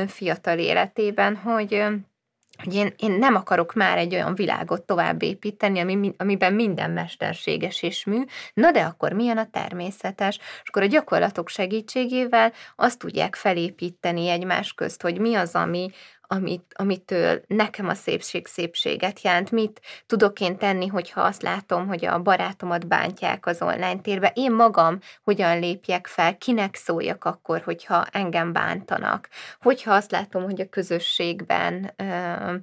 [0.06, 1.84] fiatal életében, hogy
[2.62, 7.82] hogy én, én nem akarok már egy olyan világot tovább építeni, ami, amiben minden mesterséges
[7.82, 8.22] és mű,
[8.54, 10.38] na de akkor milyen a természetes?
[10.62, 15.90] És akkor a gyakorlatok segítségével azt tudják felépíteni egymás közt, hogy mi az, ami,
[16.34, 22.04] amit, amitől nekem a szépség szépséget jelent, mit tudok én tenni, hogyha azt látom, hogy
[22.06, 28.04] a barátomat bántják az online térbe, én magam hogyan lépjek fel, kinek szóljak akkor, hogyha
[28.12, 29.28] engem bántanak,
[29.62, 32.54] hogyha azt látom, hogy a közösségben ö,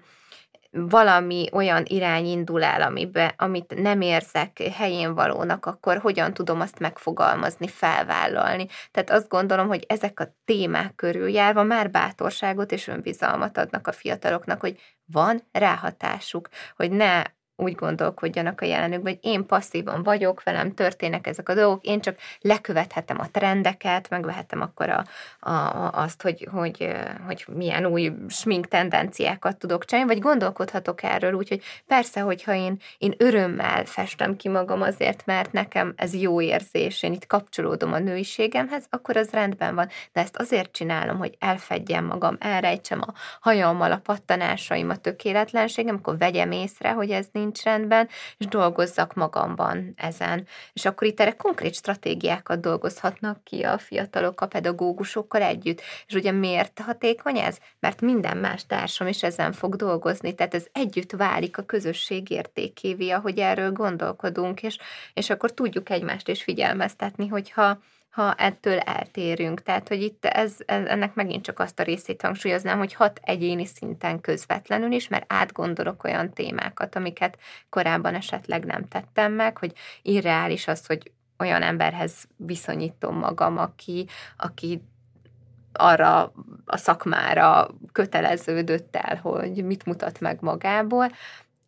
[0.72, 6.80] valami olyan irány indul el, amibe, amit nem érzek helyén valónak, akkor hogyan tudom azt
[6.80, 8.68] megfogalmazni, felvállalni.
[8.92, 13.92] Tehát azt gondolom, hogy ezek a témák körül járva már bátorságot és önbizalmat adnak a
[13.92, 17.24] fiataloknak, hogy van ráhatásuk, hogy ne
[17.62, 22.18] úgy gondolkodjanak a jelenükben, hogy én passzívan vagyok, velem történnek ezek a dolgok, én csak
[22.42, 25.04] lekövethetem a trendeket, megvehetem akkor a,
[25.50, 26.88] a, azt, hogy, hogy,
[27.26, 33.14] hogy milyen új smink tendenciákat tudok csinálni, vagy gondolkodhatok erről, úgyhogy persze, hogyha én, én
[33.18, 38.86] örömmel festem ki magam azért, mert nekem ez jó érzés, én itt kapcsolódom a nőiségemhez,
[38.90, 44.02] akkor az rendben van, de ezt azért csinálom, hogy elfedjem magam, elrejtsem a hajammal a
[44.04, 50.48] pattanásaim, a tökéletlenségem, akkor vegyem észre, hogy ez nincs rendben, és dolgozzak magamban ezen.
[50.74, 55.82] És akkor itt erre konkrét stratégiákat dolgozhatnak ki a fiatalok a pedagógusokkal együtt.
[56.08, 57.58] És ugye miért hatékony ez?
[57.80, 63.10] Mert minden más társam is ezen fog dolgozni, tehát ez együtt válik a közösség értékévé,
[63.10, 64.78] ahogy erről gondolkodunk, és,
[65.14, 67.80] és akkor tudjuk egymást is figyelmeztetni, hogyha
[68.12, 69.62] ha ettől eltérünk.
[69.62, 73.66] Tehát, hogy itt ez, ez, ennek megint csak azt a részét hangsúlyoznám, hogy hat egyéni
[73.66, 77.38] szinten közvetlenül is, mert átgondolok olyan témákat, amiket
[77.70, 84.08] korábban esetleg nem tettem meg, hogy irreális az, hogy olyan emberhez viszonyítom magam, aki,
[84.38, 84.84] aki
[85.74, 86.34] arra
[86.66, 91.12] a szakmára köteleződött el, hogy mit mutat meg magából,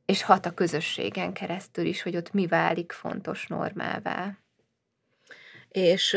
[0.05, 4.37] és hat a közösségen keresztül is, hogy ott mi válik fontos normává
[5.73, 6.11] és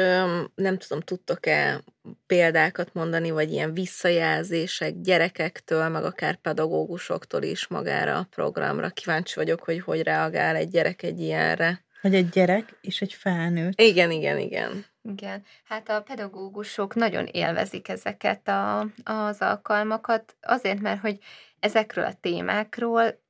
[0.55, 1.83] nem tudom, tudtok-e
[2.27, 8.89] példákat mondani, vagy ilyen visszajelzések gyerekektől, meg akár pedagógusoktól is magára a programra.
[8.89, 11.85] Kíváncsi vagyok, hogy hogy reagál egy gyerek egy ilyenre.
[12.01, 13.81] Hogy egy gyerek és egy felnőtt.
[13.81, 14.85] Igen, igen, igen.
[15.03, 21.19] Igen, hát a pedagógusok nagyon élvezik ezeket a, az alkalmakat, azért, mert hogy
[21.61, 23.23] ezekről a témákról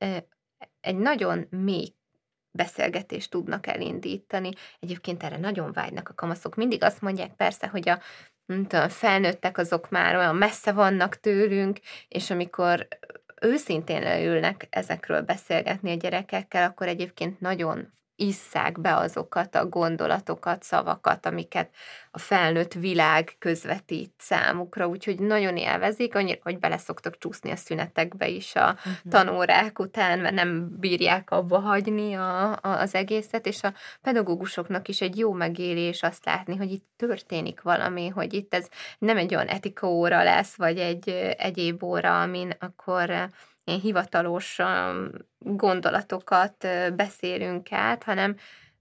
[0.81, 1.93] egy nagyon mély
[2.57, 4.49] beszélgetést tudnak elindítani.
[4.79, 6.55] Egyébként erre nagyon vágynak a kamaszok.
[6.55, 7.99] Mindig azt mondják persze, hogy a
[8.45, 12.87] tudom, felnőttek azok már olyan messze vannak tőlünk, és amikor
[13.41, 21.25] őszintén leülnek ezekről beszélgetni a gyerekekkel, akkor egyébként nagyon isszák be azokat a gondolatokat, szavakat,
[21.25, 21.69] amiket
[22.11, 28.27] a felnőtt világ közvetít számukra, úgyhogy nagyon élvezik, annyira, hogy bele szoktak csúszni a szünetekbe
[28.27, 28.93] is a uh-huh.
[29.09, 35.01] tanórák után, mert nem bírják abba hagyni a, a, az egészet, és a pedagógusoknak is
[35.01, 38.67] egy jó megélés azt látni, hogy itt történik valami, hogy itt ez
[38.99, 43.29] nem egy olyan etika óra lesz, vagy egy egyéb óra, amin akkor
[43.67, 44.59] ilyen hivatalos
[45.39, 48.35] gondolatokat beszélünk át, hanem,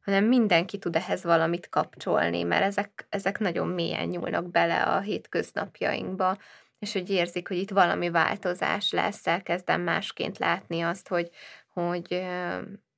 [0.05, 6.37] hanem mindenki tud ehhez valamit kapcsolni, mert ezek, ezek nagyon mélyen nyúlnak bele a hétköznapjainkba,
[6.78, 11.30] és hogy érzik, hogy itt valami változás lesz, elkezdem másként látni azt, hogy,
[11.72, 12.26] hogy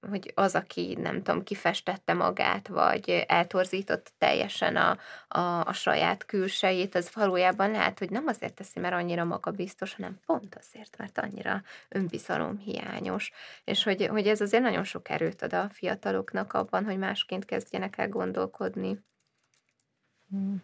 [0.00, 6.94] hogy az, aki nem tudom, kifestette magát, vagy eltorzított teljesen a, a, a saját külsejét,
[6.94, 11.62] az valójában lehet, hogy nem azért teszi, mert annyira magabiztos, hanem pont azért, mert annyira
[11.88, 13.32] önbizalom hiányos.
[13.64, 17.98] És hogy, hogy ez azért nagyon sok erőt ad a fiataloknak abban, hogy másként kezdjenek
[17.98, 19.04] el gondolkodni.
[20.30, 20.62] Hmm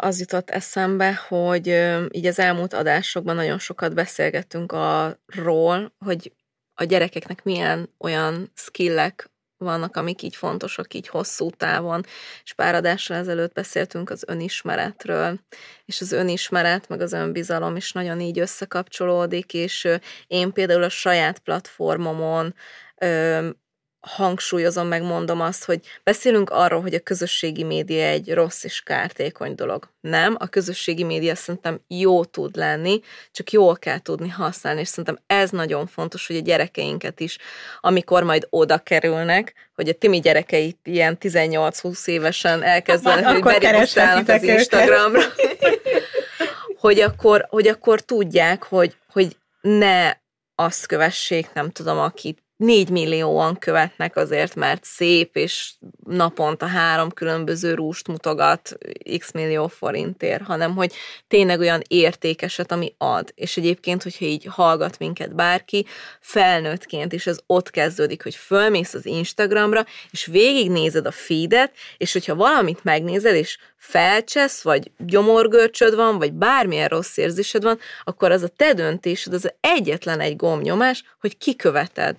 [0.00, 1.66] az jutott eszembe, hogy
[2.10, 6.32] így az elmúlt adásokban nagyon sokat beszélgettünk arról, hogy
[6.74, 9.30] a gyerekeknek milyen olyan skillek
[9.62, 12.04] vannak, amik így fontosak, így hosszú távon,
[12.44, 15.38] és pár adással ezelőtt beszéltünk az önismeretről,
[15.84, 19.88] és az önismeret, meg az önbizalom is nagyon így összekapcsolódik, és
[20.26, 22.54] én például a saját platformomon
[24.02, 29.54] hangsúlyozom, meg mondom azt, hogy beszélünk arról, hogy a közösségi média egy rossz és kártékony
[29.54, 29.88] dolog.
[30.00, 33.00] Nem, a közösségi média szerintem jó tud lenni,
[33.32, 37.38] csak jól kell tudni használni, és szerintem ez nagyon fontos, hogy a gyerekeinket is,
[37.80, 44.42] amikor majd oda kerülnek, hogy a Timi gyerekeit ilyen 18-20 évesen elkezdenek, hogy beregisztrálnak az
[44.42, 45.22] Instagramra,
[46.82, 50.12] hogy akkor, hogy akkor tudják, hogy, hogy ne
[50.54, 55.72] azt kövessék, nem tudom, akit 4 millióan követnek azért, mert szép, és
[56.04, 58.78] naponta három különböző rúst mutogat
[59.18, 60.92] x millió forintért, hanem hogy
[61.28, 63.32] tényleg olyan értékeset, ami ad.
[63.34, 65.86] És egyébként, hogyha így hallgat minket bárki,
[66.20, 72.34] felnőttként is ez ott kezdődik, hogy fölmész az Instagramra, és végignézed a feedet, és hogyha
[72.34, 78.48] valamit megnézel, és felcsesz, vagy gyomorgörcsöd van, vagy bármilyen rossz érzésed van, akkor az a
[78.48, 82.16] te döntésed, az egyetlen egy gombnyomás, hogy kiköveted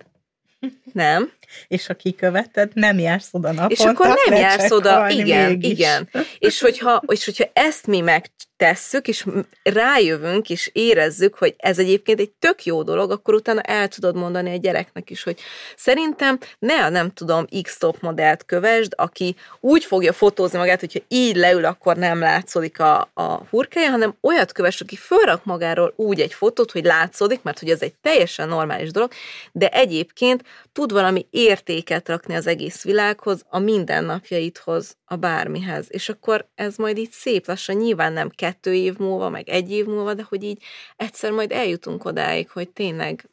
[0.94, 1.32] nem?
[1.68, 3.74] És ha kiköveted, nem jársz oda naponta.
[3.74, 5.70] És akkor nem jársz oda, igen, mégis.
[5.70, 6.10] igen.
[6.40, 9.26] És hogyha, és hogyha ezt mi megtesszük, és
[9.64, 14.52] rájövünk, és érezzük, hogy ez egyébként egy tök jó dolog, akkor utána el tudod mondani
[14.54, 15.40] a gyereknek is, hogy
[15.76, 21.36] szerintem ne a nem tudom X-top modellt kövesd, aki úgy fogja fotózni magát, hogyha így
[21.36, 26.34] leül, akkor nem látszódik a, a hurkája, hanem olyat kövess, aki fölrak magáról úgy egy
[26.34, 29.12] fotót, hogy látszódik, mert hogy ez egy teljesen normális dolog,
[29.52, 35.88] de egyébként tud valami értéket rakni az egész világhoz, a mindennapjaidhoz, a bármihez.
[35.90, 39.86] És akkor ez majd így szép lassan, nyilván nem kettő év múlva, meg egy év
[39.86, 40.64] múlva, de hogy így
[40.96, 43.30] egyszer majd eljutunk odáig, hogy tényleg,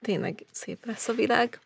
[0.00, 1.63] tényleg szép lesz a világ.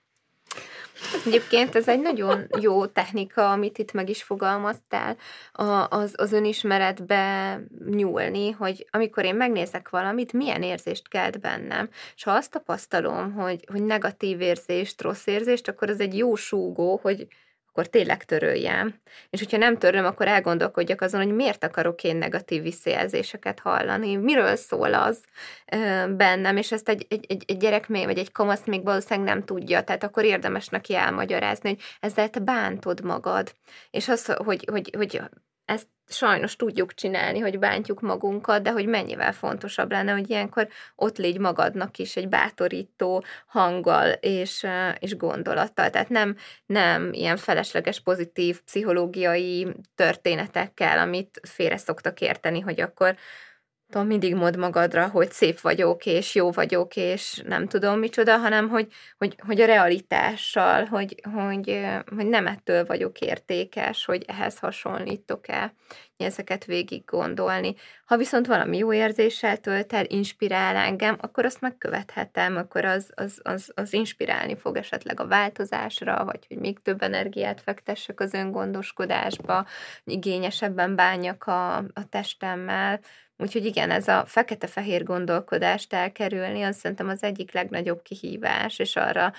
[1.26, 5.16] Egyébként ez egy nagyon jó technika, amit itt meg is fogalmaztál,
[5.88, 11.88] az, az önismeretbe nyúlni, hogy amikor én megnézek valamit, milyen érzést kelt bennem.
[12.16, 16.99] És ha azt tapasztalom, hogy, hogy negatív érzést, rossz érzést, akkor az egy jó súgó,
[17.03, 17.26] hogy,
[17.79, 19.01] akkor tényleg töröljem.
[19.31, 24.57] És hogyha nem töröm, akkor elgondolkodjak azon, hogy miért akarok én negatív visszajelzéseket hallani, miről
[24.57, 25.24] szól az
[26.09, 29.45] bennem, és ezt egy, egy, egy, egy gyerek még, vagy egy kamasz még valószínűleg nem
[29.45, 33.53] tudja, tehát akkor érdemes neki elmagyarázni, hogy ezzel te bántod magad.
[33.91, 35.20] És az, hogy, hogy, hogy
[35.64, 41.16] ezt sajnos tudjuk csinálni, hogy bántjuk magunkat, de hogy mennyivel fontosabb lenne, hogy ilyenkor ott
[41.16, 44.66] légy magadnak is egy bátorító hanggal és,
[44.98, 45.90] és gondolattal.
[45.90, 46.36] Tehát nem,
[46.66, 53.16] nem ilyen felesleges pozitív pszichológiai történetekkel, amit félre szoktak érteni, hogy akkor
[53.91, 58.68] tudom, mindig mond magadra, hogy szép vagyok, és jó vagyok, és nem tudom micsoda, hanem
[58.68, 61.86] hogy, hogy, hogy a realitással, hogy, hogy,
[62.16, 65.72] hogy nem ettől vagyok értékes, hogy ehhez hasonlítok el,
[66.16, 67.74] ezeket végig gondolni.
[68.05, 73.41] Ha viszont valami jó érzéssel tölt el, inspirál engem, akkor azt megkövethetem, akkor az, az,
[73.43, 79.66] az, az inspirálni fog esetleg a változásra, vagy hogy még több energiát fektessek az öngondoskodásba,
[80.05, 83.01] igényesebben bánjak a, a testemmel,
[83.39, 89.32] Úgyhogy igen, ez a fekete-fehér gondolkodást elkerülni, az szerintem az egyik legnagyobb kihívás, és arra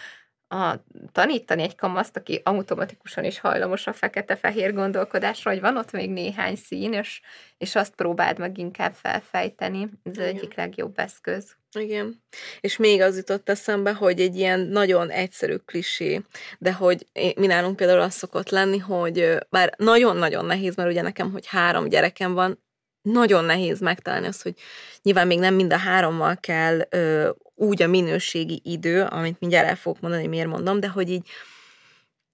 [0.52, 0.76] a,
[1.12, 6.56] tanítani egy kamaszt, aki automatikusan is hajlamos a fekete-fehér gondolkodásra, hogy van ott még néhány
[6.56, 7.22] szín, és,
[7.58, 9.90] és azt próbáld meg inkább felfejteni.
[10.04, 11.56] Ez az egyik legjobb eszköz.
[11.80, 12.24] Igen.
[12.60, 16.22] És még az jutott eszembe, hogy egy ilyen nagyon egyszerű klisé,
[16.58, 21.32] de hogy mi nálunk például az szokott lenni, hogy bár nagyon-nagyon nehéz, mert ugye nekem,
[21.32, 22.60] hogy három gyerekem van,
[23.02, 24.54] nagyon nehéz megtalálni azt, hogy
[25.02, 29.76] nyilván még nem mind a hárommal kell ö, úgy a minőségi idő, amit mindjárt el
[29.76, 31.28] fogok mondani, miért mondom, de hogy így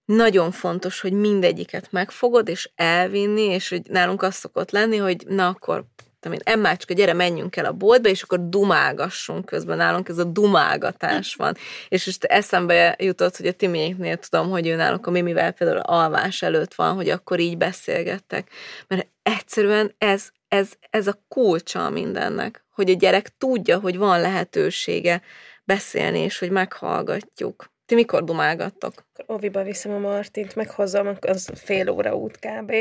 [0.05, 5.47] nagyon fontos, hogy mindegyiket megfogod, és elvinni, és hogy nálunk az szokott lenni, hogy na
[5.47, 5.86] akkor
[6.34, 11.36] én, Emmácska, gyere, menjünk el a boltba, és akkor dumálgassunk közben nálunk, ez a dumálgatás
[11.36, 11.55] van.
[11.88, 16.41] És most eszembe jutott, hogy a Timiéknél tudom, hogy ő náluk a Mimivel például alvás
[16.41, 18.49] előtt van, hogy akkor így beszélgettek.
[18.88, 25.21] Mert egyszerűen ez, ez, ez a kulcsa mindennek, hogy a gyerek tudja, hogy van lehetősége
[25.63, 27.73] beszélni, és hogy meghallgatjuk.
[27.86, 28.93] Ti mikor dumálgattok?
[29.26, 32.73] Oviba viszem a Martint, meghozom, az fél óra út kb.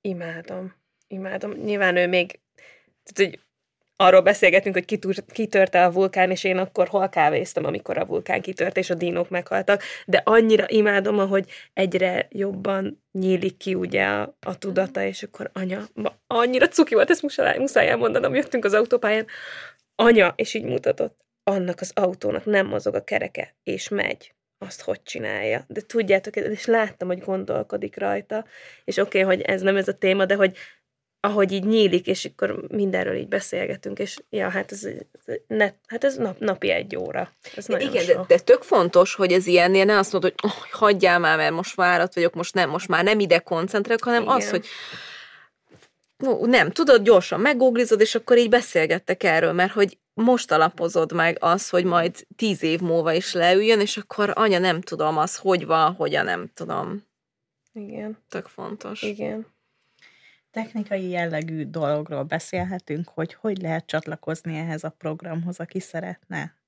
[0.00, 0.74] Imádom.
[1.08, 1.52] Imádom.
[1.52, 2.40] Nyilván ő még
[3.02, 3.40] tehát, hogy
[4.00, 8.40] arról beszélgetünk, hogy kitört, kitörte a vulkán, és én akkor hol kávéztem, amikor a vulkán
[8.40, 14.36] kitört, és a dínók meghaltak, de annyira imádom, hogy egyre jobban nyílik ki ugye a,
[14.40, 18.74] a tudata, és akkor anya, ma, annyira cuki volt, ezt muszáj, muszáj elmondanom, jöttünk az
[18.74, 19.26] autópályán,
[19.94, 24.34] anya, és így mutatott, annak az autónak nem mozog a kereke, és megy.
[24.66, 25.64] Azt hogy csinálja.
[25.68, 28.44] De tudjátok, és láttam, hogy gondolkodik rajta,
[28.84, 30.56] és oké, okay, hogy ez nem ez a téma, de hogy
[31.20, 34.88] ahogy így nyílik, és akkor mindenről így beszélgetünk, és ja, hát ez,
[35.46, 37.32] ne, hát ez nap, napi egy óra.
[37.56, 41.18] Ez Igen, de, de tök fontos, hogy ez ilyennél ne azt mondod, hogy oh, hagyjál
[41.18, 44.34] már, mert most várat vagyok, most nem, most már nem ide koncentrálok, hanem Igen.
[44.34, 44.66] az, hogy
[46.16, 51.36] no, nem, tudod, gyorsan meggooglizod, és akkor így beszélgettek erről, mert hogy most alapozod meg
[51.40, 55.66] az, hogy majd tíz év múlva is leüljön, és akkor anya nem tudom az, hogy
[55.66, 57.08] van, hogyan nem tudom.
[57.72, 58.18] Igen.
[58.28, 59.02] Tök fontos.
[59.02, 59.46] Igen
[60.50, 66.58] technikai jellegű dologról beszélhetünk, hogy hogy lehet csatlakozni ehhez a programhoz, aki szeretne.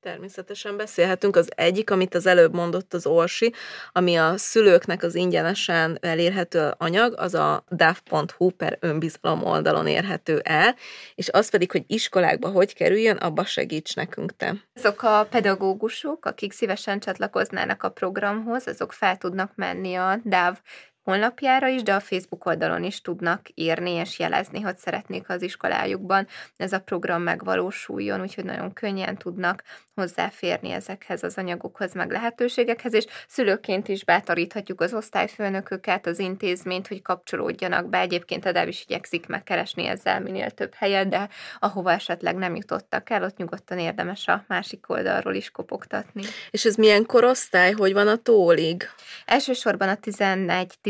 [0.00, 1.36] Természetesen beszélhetünk.
[1.36, 3.52] Az egyik, amit az előbb mondott az Orsi,
[3.92, 10.76] ami a szülőknek az ingyenesen elérhető anyag, az a dav.hu per önbizalom oldalon érhető el,
[11.14, 14.54] és az pedig, hogy iskolákba hogy kerüljön, abba segíts nekünk te.
[14.74, 20.58] Azok a pedagógusok, akik szívesen csatlakoznának a programhoz, azok fel tudnak menni a DAV
[21.02, 26.26] honlapjára is, de a Facebook oldalon is tudnak írni és jelezni, hogy szeretnék az iskolájukban
[26.56, 29.62] ez a program megvalósuljon, úgyhogy nagyon könnyen tudnak
[29.94, 37.02] hozzáférni ezekhez az anyagokhoz, meg lehetőségekhez, és szülőként is bátoríthatjuk az osztályfőnököket, az intézményt, hogy
[37.02, 37.98] kapcsolódjanak be.
[37.98, 41.28] Egyébként a is igyekszik megkeresni ezzel minél több helyet, de
[41.58, 46.22] ahova esetleg nem jutottak el, ott nyugodtan érdemes a másik oldalról is kopogtatni.
[46.50, 48.88] És ez milyen korosztály, hogy van a tólig?
[49.24, 49.94] Elsősorban a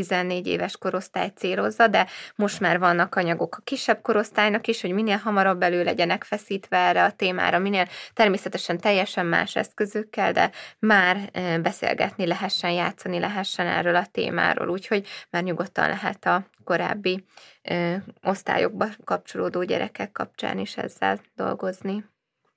[0.03, 5.17] 11-14 éves korosztály célozza, de most már vannak anyagok a kisebb korosztálynak is, hogy minél
[5.17, 11.31] hamarabb elő legyenek feszítve erre a témára, minél természetesen teljesen más eszközökkel, de már
[11.63, 17.25] beszélgetni lehessen, játszani lehessen erről a témáról, úgyhogy már nyugodtan lehet a korábbi
[17.63, 22.05] ö, osztályokba kapcsolódó gyerekek kapcsán is ezzel dolgozni.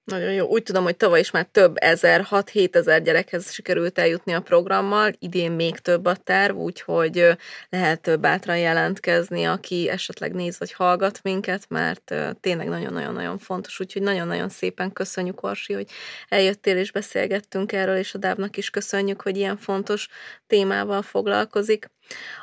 [0.04, 0.48] Nagyon jó.
[0.48, 5.12] Úgy tudom, hogy tavaly is már több ezer, 6-7 ezer gyerekhez sikerült eljutni a programmal,
[5.20, 7.38] idén még több a terv, úgyhogy
[7.70, 14.50] lehet bátran jelentkezni, aki esetleg néz vagy hallgat minket, mert tényleg nagyon-nagyon-nagyon fontos, úgyhogy nagyon-nagyon
[14.50, 15.90] szépen köszönjük, Orsi, hogy
[16.28, 20.08] eljöttél és beszélgettünk erről, és a Dávnak is köszönjük, hogy ilyen fontos
[20.48, 21.90] témával foglalkozik.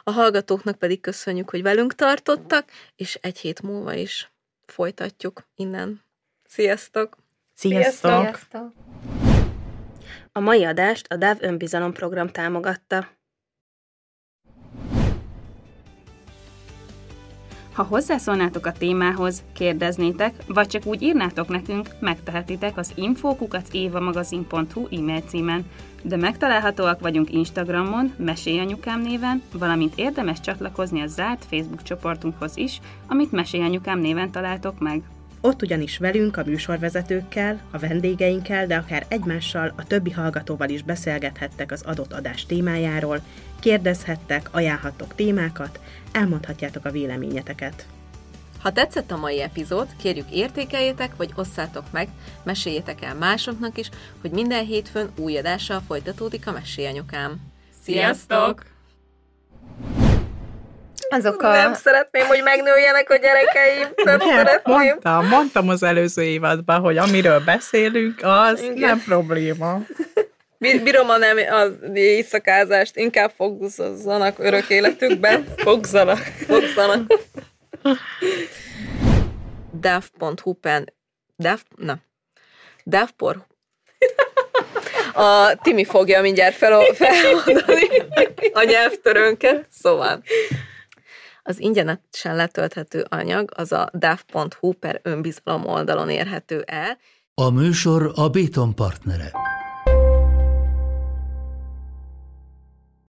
[0.03, 4.33] A hallgatóknak pedig köszönjük, hogy velünk tartottak, és egy hét múlva is
[4.67, 6.05] folytatjuk innen.
[6.49, 7.20] Sziasztok!
[7.61, 8.11] Sziasztok!
[8.11, 8.73] Sziasztok!
[10.33, 13.07] A mai adást a DAV önbizalom program támogatta.
[17.73, 25.71] Ha hozzászólnátok a témához, kérdeznétek, vagy csak úgy írnátok nekünk, megtehetitek az infokukacévamagazin.hu e-mail címen,
[26.03, 33.33] de megtalálhatóak vagyunk Instagramon, Mesélyanyukám néven, valamint érdemes csatlakozni a zárt Facebook csoportunkhoz is, amit
[33.33, 35.03] Mesélyanyukám néven találtok meg.
[35.41, 41.73] Ott ugyanis velünk, a műsorvezetőkkel, a vendégeinkkel, de akár egymással, a többi hallgatóval is beszélgethettek
[41.73, 43.21] az adott adás témájáról,
[43.61, 45.81] kérdezhettek, ajánlhattok témákat,
[46.13, 47.87] elmondhatjátok a véleményeteket.
[48.63, 52.09] Ha tetszett a mai epizód, kérjük értékeljétek, vagy osszátok meg,
[52.43, 57.41] meséljétek el másoknak is, hogy minden hétfőn új adással folytatódik a Mesélyanyukám.
[57.83, 58.65] Sziasztok!
[61.11, 61.51] Azok a...
[61.51, 63.89] Nem szeretném, hogy megnőjenek a gyerekeim.
[64.05, 64.77] Nem, nem szeretném.
[64.77, 68.77] Mondtam, mondtam az előző évadban, hogy amiről beszélünk, az Igen.
[68.77, 69.81] nem probléma.
[70.59, 75.47] Bírom a nem az éjszakázást, inkább fogzzanak örök életükben.
[75.57, 76.19] Fogzanak.
[76.47, 77.13] Fogzanak.
[79.81, 80.93] Dev.hu pen...
[81.37, 81.59] Dev...
[81.77, 81.99] Na.
[82.85, 83.49] Dev.hu
[85.15, 87.89] a Timi fogja mindjárt fel, feloldani
[88.53, 90.23] a nyelvtörőnket, szóval.
[91.51, 96.99] Az ingyenesen letölthető anyag az a dav.hu per önbizalom oldalon érhető el.
[97.35, 99.33] A műsor a Béton partnere.